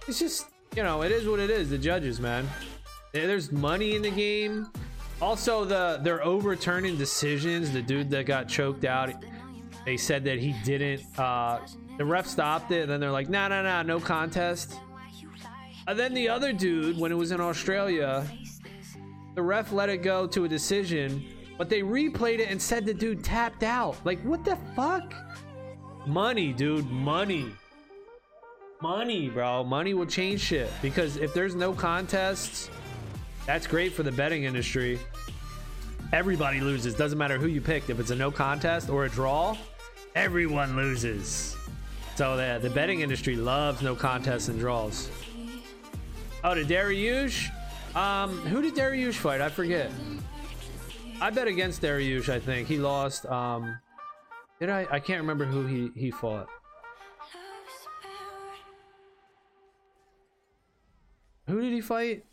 It's 0.09 0.19
just 0.19 0.47
you 0.75 0.83
know, 0.83 1.03
it 1.03 1.11
is 1.11 1.27
what 1.27 1.39
it 1.39 1.49
is. 1.49 1.69
The 1.69 1.77
judges, 1.77 2.19
man. 2.19 2.47
There's 3.13 3.51
money 3.51 3.95
in 3.95 4.01
the 4.01 4.11
game. 4.11 4.67
Also, 5.21 5.63
the 5.63 5.99
they're 6.03 6.23
overturning 6.23 6.97
decisions. 6.97 7.71
The 7.71 7.81
dude 7.81 8.09
that 8.09 8.25
got 8.25 8.49
choked 8.49 8.83
out, 8.83 9.13
they 9.87 9.95
said 9.95 10.25
that 10.25 10.37
he 10.37 10.53
didn't. 10.65 11.01
Uh, 11.17 11.59
the 11.97 12.03
ref 12.03 12.27
stopped 12.27 12.71
it, 12.71 12.81
and 12.81 12.91
then 12.91 12.99
they're 12.99 13.09
like, 13.09 13.29
"No, 13.29 13.47
no, 13.47 13.63
no, 13.63 13.81
no 13.83 14.01
contest." 14.01 14.75
And 15.87 15.97
then 15.97 16.13
the 16.13 16.27
other 16.27 16.51
dude, 16.51 16.99
when 16.99 17.09
it 17.09 17.15
was 17.15 17.31
in 17.31 17.39
Australia, 17.39 18.27
the 19.35 19.41
ref 19.41 19.71
let 19.71 19.87
it 19.87 19.99
go 19.99 20.27
to 20.27 20.43
a 20.43 20.49
decision, 20.49 21.23
but 21.57 21.69
they 21.69 21.83
replayed 21.83 22.39
it 22.39 22.49
and 22.49 22.61
said 22.61 22.85
the 22.85 22.93
dude 22.93 23.23
tapped 23.23 23.63
out. 23.63 23.95
Like, 24.03 24.19
what 24.23 24.43
the 24.43 24.57
fuck? 24.75 25.13
Money, 26.05 26.51
dude, 26.51 26.91
money. 26.91 27.45
Money, 28.81 29.29
bro. 29.29 29.63
Money 29.63 29.93
will 29.93 30.05
change 30.05 30.41
shit. 30.41 30.69
Because 30.81 31.15
if 31.15 31.33
there's 31.33 31.55
no 31.55 31.71
contests, 31.71 32.69
that's 33.45 33.65
great 33.65 33.93
for 33.93 34.03
the 34.03 34.11
betting 34.11 34.43
industry. 34.43 34.99
Everybody 36.11 36.59
loses. 36.59 36.93
Doesn't 36.93 37.17
matter 37.17 37.37
who 37.37 37.47
you 37.47 37.61
picked. 37.61 37.89
If 37.89 38.01
it's 38.01 38.11
a 38.11 38.15
no 38.15 38.31
contest 38.31 38.89
or 38.89 39.05
a 39.05 39.09
draw, 39.09 39.57
everyone 40.17 40.75
loses. 40.75 41.55
So 42.15 42.35
the, 42.35 42.59
the 42.59 42.71
betting 42.71 43.01
industry 43.01 43.35
loves 43.35 43.83
no 43.83 43.95
contests 43.95 44.47
and 44.47 44.59
draws. 44.59 45.09
Oh, 46.43 46.55
did 46.55 46.67
Dariush? 46.67 47.49
Um, 47.95 48.35
who 48.39 48.63
did 48.63 48.73
Dariush 48.73 49.13
fight? 49.13 49.41
I 49.41 49.49
forget. 49.49 49.91
I 51.21 51.29
bet 51.29 51.47
against 51.47 51.83
Dariush, 51.83 52.29
I 52.29 52.39
think. 52.39 52.67
He 52.67 52.77
lost. 52.77 53.27
Um, 53.27 53.77
did 54.59 54.69
I? 54.69 54.87
I 54.89 54.99
can't 54.99 55.21
remember 55.21 55.45
who 55.45 55.67
he, 55.67 55.91
he 55.95 56.09
fought. 56.09 56.47
Who 61.47 61.61
did 61.61 61.71
he 61.71 61.81
fight? 61.81 62.25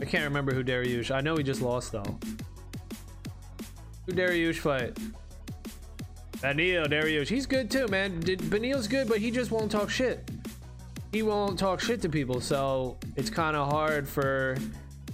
I 0.00 0.04
can't 0.04 0.24
remember 0.24 0.54
who 0.54 0.62
Dariush. 0.62 1.12
I 1.12 1.20
know 1.20 1.36
he 1.36 1.42
just 1.42 1.60
lost 1.60 1.90
though. 1.92 2.18
Who 4.06 4.12
Dariush 4.12 4.58
fight? 4.58 4.98
Beneil 6.42 6.86
Dariush. 6.86 7.28
He's 7.28 7.46
good 7.46 7.70
too, 7.70 7.86
man. 7.88 8.18
Did 8.20 8.40
Beneil's 8.40 8.88
good, 8.88 9.08
but 9.08 9.18
he 9.18 9.30
just 9.30 9.50
won't 9.50 9.70
talk 9.70 9.90
shit. 9.90 10.28
He 11.12 11.22
won't 11.22 11.58
talk 11.58 11.80
shit 11.80 12.00
to 12.02 12.08
people, 12.08 12.40
so 12.40 12.96
it's 13.16 13.30
kind 13.30 13.56
of 13.56 13.70
hard 13.70 14.08
for 14.08 14.56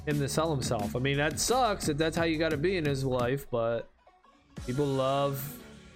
him 0.07 0.19
to 0.21 0.29
sell 0.29 0.51
himself. 0.51 0.97
I 0.97 1.01
mean, 1.01 1.19
that 1.19 1.39
sucks. 1.39 1.87
That 1.87 1.99
that's 1.99 2.17
how 2.17 2.25
you 2.25 2.39
got 2.39 2.53
to 2.53 2.57
be 2.57 2.77
in 2.77 2.85
his 2.85 3.05
life, 3.05 3.47
but 3.51 3.91
people 4.67 4.87
love 4.87 5.43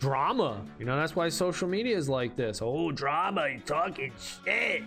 drama. 0.01 0.61
You 0.78 0.84
know, 0.84 0.97
that's 0.97 1.16
why 1.16 1.28
social 1.30 1.68
media 1.68 1.97
is 1.97 2.09
like 2.09 2.36
this. 2.36 2.61
Oh, 2.61 2.93
drama, 2.93 3.59
talking 3.64 4.12
shit. 4.45 4.82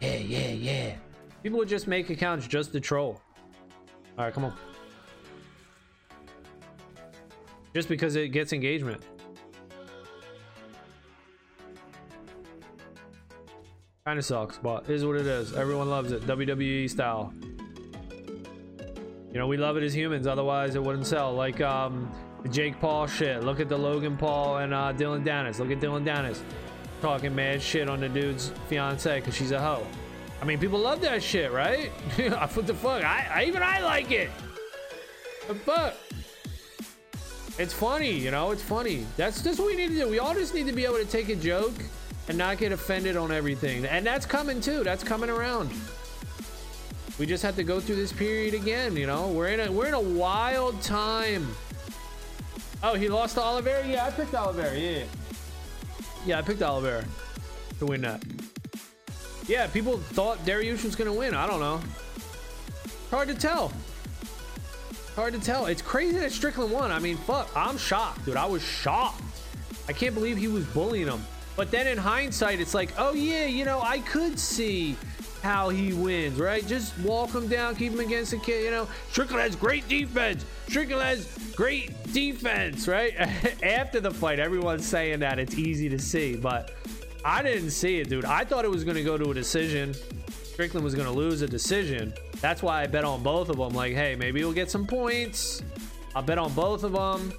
Yeah, 0.00 0.16
yeah, 0.16 0.50
yeah. 0.50 0.94
People 1.42 1.60
would 1.60 1.68
just 1.68 1.86
make 1.86 2.10
accounts 2.10 2.46
just 2.46 2.72
to 2.72 2.80
troll. 2.80 3.22
All 4.18 4.24
right, 4.24 4.34
come 4.34 4.44
on. 4.44 4.52
Just 7.76 7.90
because 7.90 8.16
it 8.16 8.28
gets 8.28 8.54
engagement. 8.54 9.02
Kinda 14.06 14.22
sucks, 14.22 14.56
but 14.56 14.88
is 14.88 15.04
what 15.04 15.16
it 15.16 15.26
is. 15.26 15.52
Everyone 15.52 15.90
loves 15.90 16.10
it. 16.10 16.22
WWE 16.22 16.88
style. 16.88 17.34
You 19.30 19.34
know, 19.34 19.46
we 19.46 19.58
love 19.58 19.76
it 19.76 19.82
as 19.82 19.94
humans, 19.94 20.26
otherwise 20.26 20.74
it 20.74 20.82
wouldn't 20.82 21.06
sell. 21.06 21.34
Like 21.34 21.60
um 21.60 22.10
Jake 22.50 22.80
Paul 22.80 23.06
shit. 23.06 23.44
Look 23.44 23.60
at 23.60 23.68
the 23.68 23.76
Logan 23.76 24.16
Paul 24.16 24.56
and 24.56 24.72
uh, 24.72 24.92
Dillon 24.92 25.22
Danis. 25.22 25.58
Look 25.58 25.70
at 25.70 25.78
Dillon 25.78 26.02
Danis 26.02 26.40
talking 27.02 27.34
mad 27.34 27.60
shit 27.60 27.90
on 27.90 28.00
the 28.00 28.08
dude's 28.08 28.52
fiance 28.70 29.20
because 29.20 29.36
she's 29.36 29.50
a 29.50 29.60
hoe. 29.60 29.86
I 30.40 30.46
mean, 30.46 30.58
people 30.58 30.78
love 30.78 31.02
that 31.02 31.22
shit, 31.22 31.52
right? 31.52 31.90
what 32.54 32.66
the 32.66 32.72
fuck? 32.72 33.04
I, 33.04 33.26
I 33.34 33.44
even 33.44 33.62
I 33.62 33.80
like 33.80 34.12
it. 34.12 34.30
The 35.46 35.54
fuck? 35.56 35.94
It's 37.58 37.72
funny, 37.72 38.12
you 38.12 38.30
know. 38.30 38.50
It's 38.50 38.62
funny. 38.62 39.06
That's 39.16 39.42
just 39.42 39.58
what 39.58 39.68
we 39.68 39.76
need 39.76 39.88
to 39.88 39.94
do. 39.94 40.08
We 40.08 40.18
all 40.18 40.34
just 40.34 40.54
need 40.54 40.66
to 40.66 40.72
be 40.72 40.84
able 40.84 40.98
to 40.98 41.06
take 41.06 41.30
a 41.30 41.36
joke 41.36 41.74
and 42.28 42.36
not 42.36 42.58
get 42.58 42.72
offended 42.72 43.16
on 43.16 43.32
everything. 43.32 43.86
And 43.86 44.06
that's 44.06 44.26
coming 44.26 44.60
too. 44.60 44.84
That's 44.84 45.02
coming 45.02 45.30
around. 45.30 45.70
We 47.18 47.24
just 47.24 47.42
have 47.42 47.56
to 47.56 47.64
go 47.64 47.80
through 47.80 47.96
this 47.96 48.12
period 48.12 48.52
again, 48.52 48.94
you 48.94 49.06
know. 49.06 49.28
We're 49.28 49.48
in 49.48 49.60
a 49.60 49.72
we're 49.72 49.86
in 49.86 49.94
a 49.94 50.00
wild 50.00 50.82
time. 50.82 51.48
Oh, 52.82 52.94
he 52.94 53.08
lost 53.08 53.36
to 53.36 53.42
Oliveira? 53.42 53.86
Yeah, 53.88 54.04
I 54.04 54.10
picked 54.10 54.34
Oliveira. 54.34 54.78
Yeah. 54.78 55.04
Yeah, 56.26 56.38
I 56.38 56.42
picked 56.42 56.60
Oliveira 56.60 57.06
to 57.78 57.86
win 57.86 58.02
that. 58.02 58.22
Yeah, 59.48 59.66
people 59.68 59.96
thought 59.96 60.38
Dariush 60.44 60.84
was 60.84 60.94
gonna 60.94 61.14
win. 61.14 61.34
I 61.34 61.46
don't 61.46 61.60
know. 61.60 61.80
Hard 63.10 63.28
to 63.28 63.34
tell. 63.34 63.72
Hard 65.16 65.32
to 65.32 65.40
tell. 65.40 65.64
It's 65.64 65.80
crazy 65.80 66.18
that 66.18 66.30
Strickland 66.30 66.70
won. 66.70 66.92
I 66.92 66.98
mean, 66.98 67.16
fuck. 67.16 67.48
I'm 67.56 67.78
shocked, 67.78 68.26
dude. 68.26 68.36
I 68.36 68.44
was 68.44 68.62
shocked. 68.62 69.22
I 69.88 69.94
can't 69.94 70.14
believe 70.14 70.36
he 70.36 70.46
was 70.46 70.66
bullying 70.66 71.08
him. 71.08 71.24
But 71.56 71.70
then 71.70 71.86
in 71.86 71.96
hindsight, 71.96 72.60
it's 72.60 72.74
like, 72.74 72.90
oh 72.98 73.14
yeah, 73.14 73.46
you 73.46 73.64
know, 73.64 73.80
I 73.80 74.00
could 74.00 74.38
see 74.38 74.94
how 75.42 75.70
he 75.70 75.94
wins, 75.94 76.38
right? 76.38 76.66
Just 76.66 76.98
walk 76.98 77.34
him 77.34 77.48
down, 77.48 77.76
keep 77.76 77.92
him 77.92 78.00
against 78.00 78.32
the 78.32 78.38
kid, 78.38 78.64
you 78.64 78.70
know. 78.70 78.86
Strickland 79.10 79.40
has 79.40 79.56
great 79.56 79.88
defense. 79.88 80.44
Strickland 80.68 81.02
has 81.02 81.26
great 81.56 82.12
defense, 82.12 82.86
right? 82.86 83.14
After 83.62 84.00
the 84.00 84.10
fight, 84.10 84.38
everyone's 84.38 84.86
saying 84.86 85.20
that 85.20 85.38
it's 85.38 85.54
easy 85.54 85.88
to 85.88 85.98
see, 85.98 86.36
but 86.36 86.72
I 87.24 87.42
didn't 87.42 87.70
see 87.70 88.00
it, 88.00 88.10
dude. 88.10 88.26
I 88.26 88.44
thought 88.44 88.66
it 88.66 88.70
was 88.70 88.84
going 88.84 88.96
to 88.96 89.04
go 89.04 89.16
to 89.16 89.30
a 89.30 89.34
decision. 89.34 89.94
Strickland 90.56 90.82
was 90.82 90.94
going 90.94 91.06
to 91.06 91.12
lose 91.12 91.42
a 91.42 91.46
decision. 91.46 92.14
That's 92.40 92.62
why 92.62 92.80
I 92.80 92.86
bet 92.86 93.04
on 93.04 93.22
both 93.22 93.50
of 93.50 93.58
them. 93.58 93.74
Like, 93.74 93.92
hey, 93.92 94.16
maybe 94.16 94.42
we'll 94.42 94.54
get 94.54 94.70
some 94.70 94.86
points. 94.86 95.62
I'll 96.14 96.22
bet 96.22 96.38
on 96.38 96.50
both 96.54 96.82
of 96.82 96.92
them. 96.92 97.34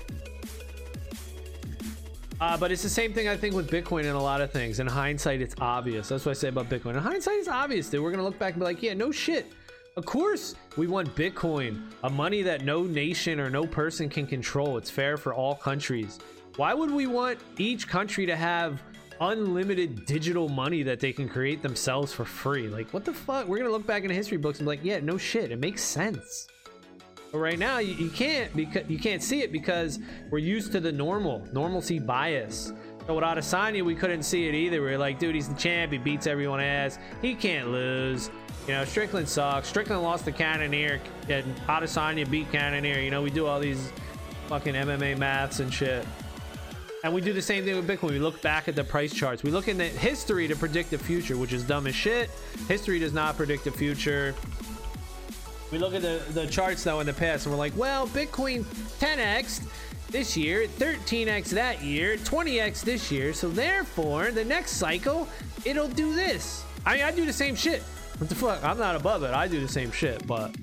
Uh, 2.40 2.56
but 2.58 2.72
it's 2.72 2.84
the 2.84 2.90
same 2.90 3.16
thing 3.16 3.28
I 3.28 3.36
think 3.36 3.56
with 3.56 3.72
Bitcoin 3.72 4.02
and 4.02 4.10
a 4.10 4.20
lot 4.20 4.40
of 4.40 4.52
things. 4.52 4.80
In 4.80 4.86
hindsight, 4.86 5.42
it's 5.42 5.56
obvious. 5.60 6.10
That's 6.10 6.28
what 6.28 6.34
I 6.34 6.34
say 6.36 6.50
about 6.50 6.70
Bitcoin. 6.70 6.92
In 6.92 6.98
hindsight, 6.98 7.40
it's 7.40 7.48
obvious, 7.48 7.90
dude. 7.90 8.04
We're 8.04 8.12
gonna 8.12 8.24
look 8.24 8.38
back 8.38 8.54
and 8.54 8.60
be 8.60 8.66
like, 8.66 8.84
yeah, 8.84 8.94
no 8.94 9.12
shit. 9.12 9.52
Of 9.96 10.06
course, 10.06 10.54
we 10.76 10.86
want 10.86 11.16
Bitcoin, 11.16 11.90
a 12.04 12.10
money 12.12 12.44
that 12.44 12.66
no 12.66 12.84
nation 12.84 13.40
or 13.40 13.50
no 13.50 13.66
person 13.66 14.10
can 14.10 14.28
control. 14.28 14.78
It's 14.78 14.92
fair 14.92 15.18
for 15.18 15.34
all 15.34 15.56
countries. 15.56 16.20
Why 16.56 16.76
would 16.76 16.92
we 16.92 17.08
want 17.08 17.40
each 17.58 17.88
country 17.88 18.28
to 18.28 18.36
have 18.36 18.80
unlimited 19.22 20.06
digital 20.06 20.50
money 20.50 20.84
that 20.84 21.00
they 21.00 21.12
can 21.12 21.28
create 21.28 21.62
themselves 21.62 22.14
for 22.14 22.26
free? 22.26 22.68
Like, 22.68 22.94
what 22.94 23.06
the 23.06 23.14
fuck? 23.14 23.48
We're 23.48 23.58
gonna 23.58 23.70
look 23.70 23.88
back 23.88 24.04
in 24.04 24.12
history 24.12 24.38
books 24.38 24.60
and 24.60 24.66
be 24.66 24.70
like, 24.70 24.84
yeah, 24.84 25.00
no 25.00 25.18
shit. 25.18 25.52
It 25.52 25.60
makes 25.60 25.84
sense. 25.84 26.48
But 27.32 27.40
right 27.40 27.60
now, 27.60 27.80
you, 27.80 27.94
you 27.96 28.10
can't 28.10 28.56
because 28.56 28.90
you 28.90 29.00
can't 29.00 29.22
see 29.22 29.42
it 29.42 29.52
because 29.52 30.00
we're 30.30 30.38
used 30.38 30.72
to 30.74 30.80
the 30.80 30.92
normal 30.92 31.46
normalcy 31.52 32.00
bias. 32.00 32.74
So 33.06 33.16
with 33.16 33.24
Adesanya, 33.24 33.84
we 33.84 33.96
couldn't 33.96 34.24
see 34.24 34.48
it 34.50 34.56
either. 34.56 34.82
We 34.82 34.94
are 34.94 34.98
like, 34.98 35.18
dude, 35.18 35.34
he's 35.34 35.48
the 35.48 35.56
champ. 35.56 35.94
He 35.94 35.98
beats 35.98 36.28
everyone 36.28 36.60
ass. 36.60 37.00
He 37.22 37.36
can't 37.36 37.70
lose. 37.70 38.30
You 38.68 38.74
know, 38.74 38.84
Strickland 38.84 39.30
sucks. 39.30 39.70
Strickland 39.70 40.04
lost 40.04 40.26
to 40.26 40.34
Cannonier, 40.34 41.00
and 41.30 41.56
Adesanya 41.68 42.30
beat 42.30 42.52
Cannonier. 42.52 43.00
You 43.00 43.12
know, 43.12 43.22
we 43.22 43.30
do 43.30 43.48
all 43.48 43.62
these 43.62 43.92
fucking 44.48 44.74
MMA 44.74 45.18
maths 45.18 45.62
and 45.62 45.74
shit. 45.74 46.06
And 47.04 47.14
we 47.14 47.22
do 47.22 47.32
the 47.32 47.42
same 47.42 47.64
thing 47.64 47.76
with 47.76 47.88
Bitcoin. 47.88 48.12
We 48.12 48.20
look 48.20 48.42
back 48.42 48.68
at 48.68 48.76
the 48.76 48.84
price 48.84 49.14
charts. 49.14 49.44
We 49.44 49.52
look 49.52 49.68
in 49.68 49.78
the 49.78 49.86
history 49.86 50.48
to 50.48 50.56
predict 50.56 50.90
the 50.90 50.98
future, 50.98 51.38
which 51.38 51.54
is 51.54 51.64
dumb 51.64 51.86
as 51.88 51.96
shit. 51.96 52.30
History 52.68 53.00
does 53.00 53.14
not 53.14 53.38
predict 53.38 53.64
the 53.64 53.72
future. 53.72 54.34
We 55.72 55.78
look 55.78 55.94
at 55.94 56.02
the, 56.02 56.22
the 56.32 56.48
charts 56.48 56.84
though 56.84 57.00
in 57.02 57.06
the 57.06 57.14
past 57.14 57.46
and 57.46 57.54
we're 57.54 57.60
like, 57.60 57.76
well, 57.78 58.08
Bitcoin 58.08 58.64
10x 59.00 59.68
this 60.10 60.38
year, 60.38 60.68
13x 60.68 61.50
that 61.50 61.84
year, 61.84 62.18
20x 62.18 62.82
this 62.82 63.12
year. 63.12 63.34
So 63.34 63.50
therefore, 63.50 64.32
the 64.32 64.46
next 64.46 64.72
cycle, 64.74 65.28
it'll 65.66 65.90
do 65.90 66.16
this. 66.16 66.64
I 66.86 66.96
mean, 66.96 67.04
I 67.04 67.12
do 67.12 67.26
the 67.26 67.34
same 67.34 67.56
shit. 67.56 67.82
What 68.18 68.30
the 68.30 68.36
fuck? 68.36 68.64
I'm 68.64 68.80
not 68.80 68.96
above 68.96 69.24
it. 69.24 69.34
I 69.34 69.48
do 69.48 69.60
the 69.60 69.68
same 69.68 69.92
shit, 69.92 70.26
but 70.26 70.56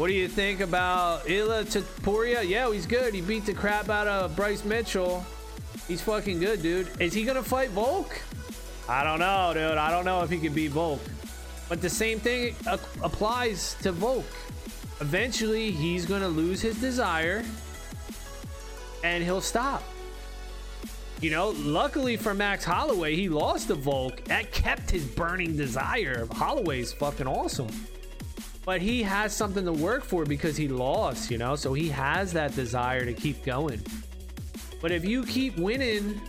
what 0.00 0.06
do 0.06 0.14
you 0.14 0.28
think 0.28 0.60
about 0.60 1.28
Ilia 1.28 1.62
Topuria? 1.62 2.48
Yeah, 2.48 2.72
he's 2.72 2.86
good. 2.86 3.12
He 3.12 3.20
beat 3.20 3.44
the 3.44 3.52
crap 3.52 3.90
out 3.90 4.08
of 4.08 4.34
Bryce 4.34 4.64
Mitchell. 4.64 5.22
He's 5.86 6.00
fucking 6.00 6.40
good, 6.40 6.62
dude. 6.62 6.88
Is 6.98 7.12
he 7.12 7.22
gonna 7.22 7.42
fight 7.42 7.68
Volk? 7.68 8.18
I 8.88 9.04
don't 9.04 9.18
know, 9.18 9.50
dude. 9.52 9.76
I 9.76 9.90
don't 9.90 10.06
know 10.06 10.22
if 10.22 10.30
he 10.30 10.38
can 10.38 10.54
beat 10.54 10.70
Volk. 10.70 11.02
But 11.68 11.82
the 11.82 11.90
same 11.90 12.18
thing 12.18 12.56
applies 13.02 13.74
to 13.82 13.92
Volk. 13.92 14.24
Eventually, 15.02 15.70
he's 15.70 16.06
to 16.06 16.28
lose 16.28 16.62
his 16.62 16.80
desire 16.80 17.44
and 19.04 19.22
he'll 19.22 19.42
stop. 19.42 19.82
You 21.20 21.30
know, 21.30 21.50
luckily 21.50 22.16
for 22.16 22.32
Max 22.32 22.64
Holloway, 22.64 23.16
he 23.16 23.28
lost 23.28 23.68
to 23.68 23.74
Volk. 23.74 24.24
That 24.24 24.50
kept 24.50 24.90
his 24.90 25.04
burning 25.04 25.58
desire. 25.58 26.26
Holloway's 26.32 26.90
fucking 26.90 27.26
awesome. 27.26 27.68
But 28.70 28.80
he 28.80 29.02
has 29.02 29.34
something 29.34 29.64
to 29.64 29.72
work 29.72 30.04
for 30.04 30.24
because 30.24 30.56
he 30.56 30.68
lost, 30.68 31.28
you 31.28 31.38
know? 31.38 31.56
So 31.56 31.74
he 31.74 31.88
has 31.88 32.32
that 32.34 32.54
desire 32.54 33.04
to 33.04 33.12
keep 33.12 33.44
going. 33.44 33.82
But 34.80 34.92
if 34.92 35.04
you 35.04 35.24
keep 35.24 35.56
winning, 35.58 36.20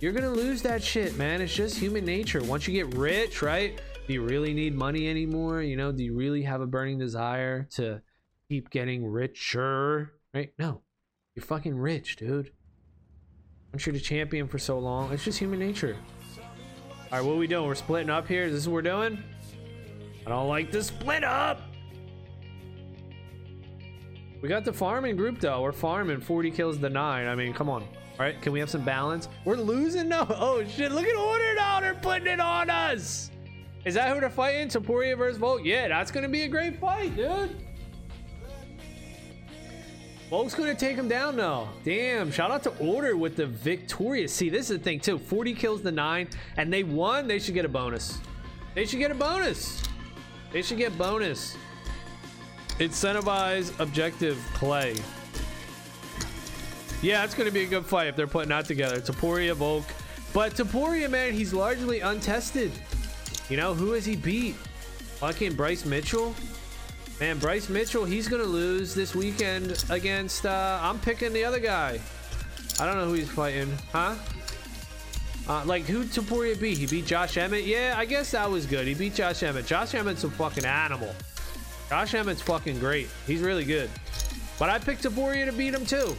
you're 0.00 0.12
going 0.12 0.24
to 0.24 0.30
lose 0.30 0.62
that 0.62 0.82
shit, 0.82 1.18
man. 1.18 1.42
It's 1.42 1.54
just 1.54 1.76
human 1.76 2.06
nature. 2.06 2.42
Once 2.42 2.66
you 2.66 2.72
get 2.72 2.96
rich, 2.96 3.42
right? 3.42 3.78
do 4.06 4.14
you 4.14 4.22
really 4.22 4.54
need 4.54 4.74
money 4.74 5.06
anymore? 5.06 5.60
You 5.60 5.76
know, 5.76 5.92
do 5.92 6.02
you 6.02 6.14
really 6.14 6.40
have 6.44 6.62
a 6.62 6.66
burning 6.66 6.98
desire 6.98 7.68
to 7.72 8.00
keep 8.48 8.70
getting 8.70 9.04
richer? 9.04 10.14
Right? 10.32 10.54
No. 10.58 10.80
You're 11.34 11.44
fucking 11.44 11.76
rich, 11.76 12.16
dude. 12.16 12.52
Once 13.74 13.84
you're 13.84 13.92
the 13.92 14.00
champion 14.00 14.48
for 14.48 14.58
so 14.58 14.78
long, 14.78 15.12
it's 15.12 15.24
just 15.24 15.38
human 15.38 15.58
nature. 15.58 15.98
All 16.38 17.18
right, 17.18 17.20
what 17.20 17.34
are 17.34 17.36
we 17.36 17.46
doing? 17.46 17.66
We're 17.66 17.74
splitting 17.74 18.08
up 18.08 18.26
here. 18.26 18.44
Is 18.44 18.54
this 18.54 18.66
what 18.66 18.72
we're 18.72 18.80
doing? 18.80 19.22
I 20.26 20.30
don't 20.30 20.48
like 20.48 20.72
to 20.72 20.82
split 20.82 21.22
up. 21.22 21.60
We 24.46 24.50
got 24.50 24.64
the 24.64 24.72
farming 24.72 25.16
group 25.16 25.40
though. 25.40 25.60
We're 25.60 25.72
farming 25.72 26.20
40 26.20 26.52
kills 26.52 26.78
to 26.78 26.88
nine. 26.88 27.26
I 27.26 27.34
mean, 27.34 27.52
come 27.52 27.68
on. 27.68 27.82
All 27.82 27.88
right, 28.20 28.40
can 28.40 28.52
we 28.52 28.60
have 28.60 28.70
some 28.70 28.84
balance? 28.84 29.28
We're 29.44 29.56
losing 29.56 30.08
no. 30.08 30.20
Oh 30.30 30.64
shit! 30.64 30.92
Look 30.92 31.04
at 31.04 31.16
order 31.16 31.54
now. 31.56 31.92
Putting 32.00 32.28
it 32.28 32.38
on 32.38 32.70
us. 32.70 33.32
Is 33.84 33.94
that 33.94 34.14
who 34.14 34.20
they're 34.20 34.30
fighting? 34.30 34.68
Topuria 34.68 35.18
versus 35.18 35.36
Volk? 35.38 35.62
Yeah, 35.64 35.88
that's 35.88 36.12
gonna 36.12 36.28
be 36.28 36.42
a 36.42 36.48
great 36.48 36.78
fight, 36.78 37.16
dude. 37.16 37.56
Volk's 40.30 40.54
gonna 40.54 40.76
take 40.76 40.96
him 40.96 41.08
down 41.08 41.34
though. 41.34 41.66
Damn, 41.82 42.30
shout 42.30 42.52
out 42.52 42.62
to 42.62 42.70
Order 42.78 43.16
with 43.16 43.34
the 43.34 43.46
victorious. 43.46 44.32
See, 44.32 44.48
this 44.48 44.70
is 44.70 44.78
the 44.78 44.84
thing 44.84 45.00
too. 45.00 45.18
40 45.18 45.54
kills 45.54 45.80
to 45.80 45.90
9, 45.90 46.28
and 46.56 46.72
they 46.72 46.84
won, 46.84 47.26
they 47.26 47.40
should 47.40 47.54
get 47.54 47.64
a 47.64 47.68
bonus. 47.68 48.20
They 48.76 48.86
should 48.86 49.00
get 49.00 49.10
a 49.10 49.14
bonus. 49.16 49.82
They 50.52 50.62
should 50.62 50.78
get 50.78 50.96
bonus. 50.96 51.56
Incentivize 52.78 53.78
objective 53.80 54.38
play. 54.54 54.94
Yeah, 57.02 57.24
it's 57.24 57.34
gonna 57.34 57.50
be 57.50 57.62
a 57.62 57.66
good 57.66 57.86
fight 57.86 58.08
if 58.08 58.16
they're 58.16 58.26
putting 58.26 58.50
that 58.50 58.64
together. 58.66 59.00
Topuria, 59.00 59.54
Volk. 59.54 59.84
But 60.32 60.52
Topuria, 60.52 61.08
man, 61.08 61.32
he's 61.32 61.54
largely 61.54 62.00
untested. 62.00 62.72
You 63.48 63.56
know, 63.56 63.74
who 63.74 63.92
has 63.92 64.04
he 64.04 64.16
beat? 64.16 64.54
Fucking 65.20 65.54
Bryce 65.54 65.84
Mitchell? 65.84 66.34
Man, 67.20 67.38
Bryce 67.38 67.70
Mitchell, 67.70 68.04
he's 68.04 68.28
going 68.28 68.42
to 68.42 68.48
lose 68.48 68.94
this 68.94 69.14
weekend 69.14 69.82
against, 69.88 70.44
uh, 70.44 70.78
I'm 70.82 70.98
picking 70.98 71.32
the 71.32 71.44
other 71.44 71.60
guy. 71.60 71.98
I 72.78 72.84
don't 72.84 72.96
know 72.96 73.06
who 73.06 73.14
he's 73.14 73.30
fighting. 73.30 73.72
Huh? 73.92 74.16
Uh, 75.48 75.62
like, 75.64 75.84
who 75.84 76.04
Topuria 76.04 76.60
beat? 76.60 76.76
He 76.76 76.86
beat 76.86 77.06
Josh 77.06 77.38
Emmett? 77.38 77.64
Yeah, 77.64 77.94
I 77.96 78.04
guess 78.04 78.32
that 78.32 78.50
was 78.50 78.66
good. 78.66 78.86
He 78.86 78.92
beat 78.92 79.14
Josh 79.14 79.42
Emmett. 79.42 79.64
Josh 79.64 79.94
Emmett's 79.94 80.24
a 80.24 80.30
fucking 80.30 80.66
animal. 80.66 81.14
Josh 81.88 82.14
Emmett's 82.14 82.42
fucking 82.42 82.78
great. 82.78 83.08
He's 83.26 83.40
really 83.40 83.64
good. 83.64 83.90
But 84.58 84.70
I 84.70 84.78
picked 84.78 85.02
Topuria 85.02 85.46
to 85.46 85.52
beat 85.52 85.74
him 85.74 85.86
too. 85.86 86.16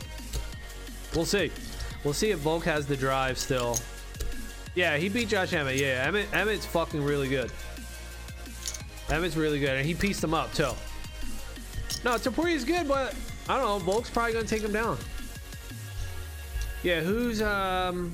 We'll 1.16 1.26
see. 1.26 1.52
We'll 2.04 2.14
see 2.14 2.32
if 2.32 2.40
Volk 2.40 2.64
has 2.66 2.86
the 2.86 2.96
drive 2.96 3.38
still. 3.38 3.78
Yeah, 4.76 4.98
he 4.98 5.10
beat 5.10 5.30
Josh 5.30 5.54
Emmett. 5.54 5.78
Yeah, 5.78 6.04
Emmett, 6.06 6.28
Emmett's 6.34 6.66
fucking 6.66 7.04
really 7.04 7.28
good. 7.28 7.52
Emmett's 9.10 9.36
really 9.36 9.60
good, 9.60 9.76
and 9.76 9.86
he 9.86 9.94
pieced 9.94 10.24
him 10.24 10.34
up 10.34 10.54
too. 10.54 10.72
No, 12.06 12.12
Topuria's 12.12 12.64
good, 12.64 12.88
but 12.88 13.16
I 13.50 13.58
don't 13.58 13.66
know. 13.66 13.80
Volk's 13.80 14.10
probably 14.10 14.34
gonna 14.34 14.46
take 14.46 14.62
him 14.62 14.72
down. 14.72 14.98
Yeah, 16.84 17.02
who's 17.02 17.42
um? 17.42 18.14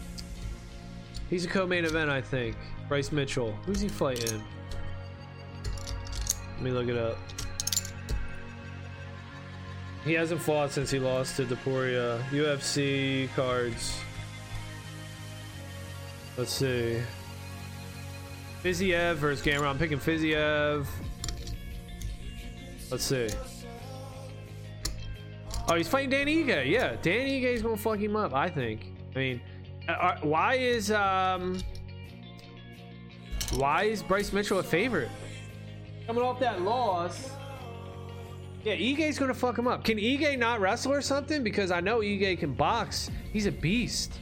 He's 1.30 1.46
a 1.46 1.50
co-main 1.50 1.84
event, 1.84 2.10
I 2.10 2.22
think. 2.22 2.56
Bryce 2.88 3.12
Mitchell. 3.12 3.52
Who's 3.66 3.82
he 3.82 3.90
fighting? 3.90 4.42
Let 6.54 6.62
me 6.62 6.72
look 6.72 6.88
it 6.88 6.98
up. 6.98 7.18
He 10.04 10.14
hasn't 10.14 10.42
fought 10.42 10.72
since 10.72 10.92
he 10.92 11.00
lost 11.00 11.38
to 11.38 11.46
Topuria. 11.46 12.22
UFC 12.30 13.34
cards. 13.36 14.00
Let's 16.38 16.52
see. 16.52 17.00
Fiziev 18.64 19.16
versus 19.16 19.46
Gamrot. 19.46 19.68
I'm 19.68 19.78
picking 19.78 20.00
Fiziev. 20.00 20.86
Let's 22.92 23.06
see. 23.06 23.30
Oh, 25.70 25.76
he's 25.76 25.88
fighting 25.88 26.10
Danny 26.10 26.44
Ige. 26.44 26.70
Yeah, 26.70 26.96
Danny 27.02 27.42
Ige's 27.42 27.62
gonna 27.62 27.78
fuck 27.78 28.00
him 28.00 28.16
up. 28.16 28.34
I 28.34 28.50
think. 28.50 28.92
I 29.16 29.20
mean, 29.20 29.42
uh, 29.88 29.92
uh, 29.92 30.18
why 30.22 30.56
is 30.56 30.92
um, 30.92 31.60
why 33.56 33.84
is 33.84 34.04
Bryce 34.04 34.34
Mitchell 34.34 34.60
a 34.60 34.64
favorite? 34.64 35.10
Coming 36.08 36.24
off 36.24 36.40
that 36.40 36.62
loss. 36.62 37.32
Yeah, 38.64 38.76
Ige's 38.76 39.20
gonna 39.20 39.34
fuck 39.34 39.58
him 39.58 39.68
up. 39.68 39.84
Can 39.84 39.98
Ige 39.98 40.40
not 40.40 40.62
wrestle 40.62 40.94
or 40.94 41.02
something? 41.02 41.44
Because 41.44 41.70
I 41.70 41.82
know 41.82 42.00
Ige 42.00 42.40
can 42.40 42.54
box. 42.54 43.12
He's 43.34 43.46
a 43.46 43.52
beast. 43.52 44.14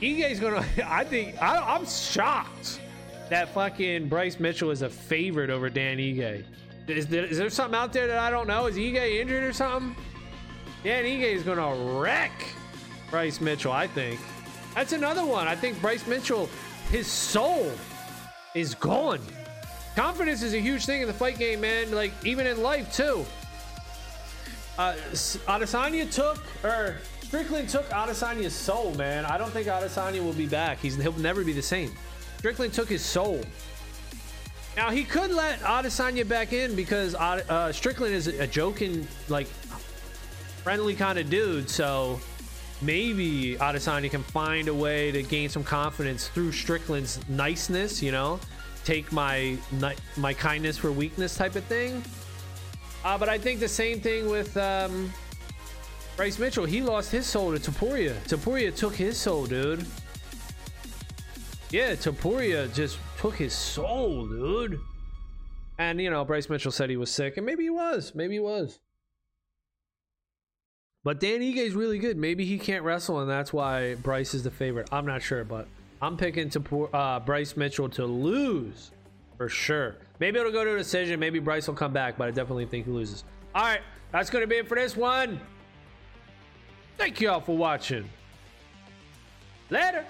Ige's 0.00 0.40
gonna. 0.40 0.64
I 0.86 1.04
think 1.04 1.40
I, 1.42 1.76
am 1.76 1.84
shocked 1.84 2.80
that 3.28 3.52
fucking 3.52 4.08
Bryce 4.08 4.40
Mitchell 4.40 4.70
is 4.70 4.80
a 4.82 4.88
favorite 4.88 5.50
over 5.50 5.68
Dan 5.68 5.98
Ige. 5.98 6.44
Is 6.88 7.06
there, 7.06 7.24
is 7.24 7.38
there 7.38 7.50
something 7.50 7.78
out 7.78 7.92
there 7.92 8.06
that 8.06 8.18
I 8.18 8.30
don't 8.30 8.46
know? 8.46 8.66
Is 8.66 8.76
Ige 8.76 9.20
injured 9.20 9.44
or 9.44 9.52
something? 9.52 9.94
Dan 10.82 11.04
Ige 11.04 11.34
is 11.34 11.42
gonna 11.42 12.00
wreck 12.00 12.32
Bryce 13.10 13.42
Mitchell. 13.42 13.72
I 13.72 13.86
think 13.86 14.20
that's 14.74 14.94
another 14.94 15.26
one. 15.26 15.48
I 15.48 15.54
think 15.54 15.78
Bryce 15.82 16.06
Mitchell, 16.06 16.48
his 16.90 17.06
soul 17.06 17.70
is 18.54 18.74
gone. 18.74 19.20
Confidence 19.96 20.42
is 20.42 20.54
a 20.54 20.58
huge 20.58 20.86
thing 20.86 21.02
in 21.02 21.06
the 21.06 21.14
fight 21.14 21.38
game, 21.38 21.60
man. 21.60 21.92
Like 21.92 22.12
even 22.24 22.46
in 22.46 22.62
life 22.62 22.92
too. 22.92 23.26
Uh, 24.78 24.94
Adesanya 25.46 26.10
took 26.10 26.42
or 26.64 26.96
Strickland 27.22 27.68
took 27.68 27.88
Adesanya's 27.90 28.54
soul, 28.54 28.94
man. 28.94 29.24
I 29.24 29.38
don't 29.38 29.50
think 29.50 29.66
Adesanya 29.66 30.22
will 30.22 30.32
be 30.32 30.46
back. 30.46 30.78
He's 30.78 30.96
he'll 30.96 31.12
never 31.12 31.44
be 31.44 31.52
the 31.52 31.62
same. 31.62 31.90
Strickland 32.38 32.72
took 32.72 32.88
his 32.88 33.02
soul. 33.02 33.42
Now 34.76 34.90
he 34.90 35.04
could 35.04 35.30
let 35.30 35.60
Adesanya 35.60 36.26
back 36.26 36.52
in 36.52 36.74
because 36.74 37.14
uh, 37.14 37.72
Strickland 37.72 38.14
is 38.14 38.26
a 38.26 38.46
joking, 38.46 39.06
like 39.28 39.46
friendly 40.62 40.94
kind 40.94 41.18
of 41.18 41.28
dude. 41.28 41.68
So 41.68 42.20
maybe 42.80 43.56
Adesanya 43.56 44.10
can 44.10 44.22
find 44.22 44.68
a 44.68 44.74
way 44.74 45.12
to 45.12 45.22
gain 45.22 45.48
some 45.50 45.64
confidence 45.64 46.28
through 46.28 46.52
Strickland's 46.52 47.20
niceness. 47.28 48.02
You 48.02 48.12
know, 48.12 48.40
take 48.84 49.10
my 49.12 49.56
my 50.16 50.34
kindness 50.34 50.76
for 50.78 50.92
weakness 50.92 51.36
type 51.36 51.56
of 51.56 51.64
thing. 51.64 52.02
Uh, 53.04 53.18
but 53.18 53.28
I 53.28 53.38
think 53.38 53.60
the 53.60 53.68
same 53.68 54.00
thing 54.00 54.28
with 54.28 54.56
um, 54.56 55.12
Bryce 56.16 56.38
Mitchell, 56.38 56.64
he 56.64 56.82
lost 56.82 57.10
his 57.10 57.26
soul 57.26 57.56
to 57.56 57.58
Topuria. 57.58 58.14
Topuria 58.28 58.74
took 58.74 58.94
his 58.94 59.16
soul, 59.16 59.46
dude. 59.46 59.84
Yeah, 61.70 61.94
Topuria 61.94 62.72
just 62.74 62.98
took 63.18 63.34
his 63.34 63.54
soul, 63.54 64.26
dude. 64.26 64.78
And, 65.78 66.00
you 66.00 66.10
know, 66.10 66.24
Bryce 66.24 66.48
Mitchell 66.50 66.70
said 66.70 66.90
he 66.90 66.96
was 66.96 67.10
sick, 67.10 67.38
and 67.38 67.46
maybe 67.46 67.64
he 67.64 67.70
was. 67.70 68.14
Maybe 68.14 68.34
he 68.34 68.40
was. 68.40 68.78
But 71.02 71.18
Dan 71.18 71.40
Ige 71.40 71.56
is 71.56 71.74
really 71.74 71.98
good. 71.98 72.16
Maybe 72.16 72.44
he 72.44 72.58
can't 72.58 72.84
wrestle, 72.84 73.18
and 73.18 73.28
that's 73.28 73.52
why 73.52 73.94
Bryce 73.96 74.34
is 74.34 74.44
the 74.44 74.50
favorite. 74.50 74.88
I'm 74.92 75.06
not 75.06 75.22
sure, 75.22 75.42
but 75.44 75.66
I'm 76.02 76.16
picking 76.16 76.50
to 76.50 76.86
uh, 76.92 77.20
Bryce 77.20 77.56
Mitchell 77.56 77.88
to 77.90 78.04
lose 78.04 78.90
for 79.38 79.48
sure. 79.48 79.96
Maybe 80.18 80.38
it'll 80.40 80.50
go 80.50 80.64
to 80.64 80.74
a 80.74 80.78
decision. 80.78 81.20
Maybe 81.20 81.38
Bryce 81.38 81.68
will 81.68 81.74
come 81.74 81.92
back, 81.92 82.18
but 82.18 82.26
I 82.26 82.32
definitely 82.32 82.66
think 82.66 82.86
he 82.86 82.90
loses. 82.90 83.22
All 83.54 83.62
right, 83.62 83.82
that's 84.10 84.28
going 84.28 84.42
to 84.42 84.48
be 84.48 84.56
it 84.56 84.68
for 84.68 84.74
this 84.74 84.96
one. 84.96 85.40
Thank 86.98 87.20
you 87.20 87.30
all 87.30 87.40
for 87.40 87.56
watching. 87.56 88.08
Later. 89.70 90.04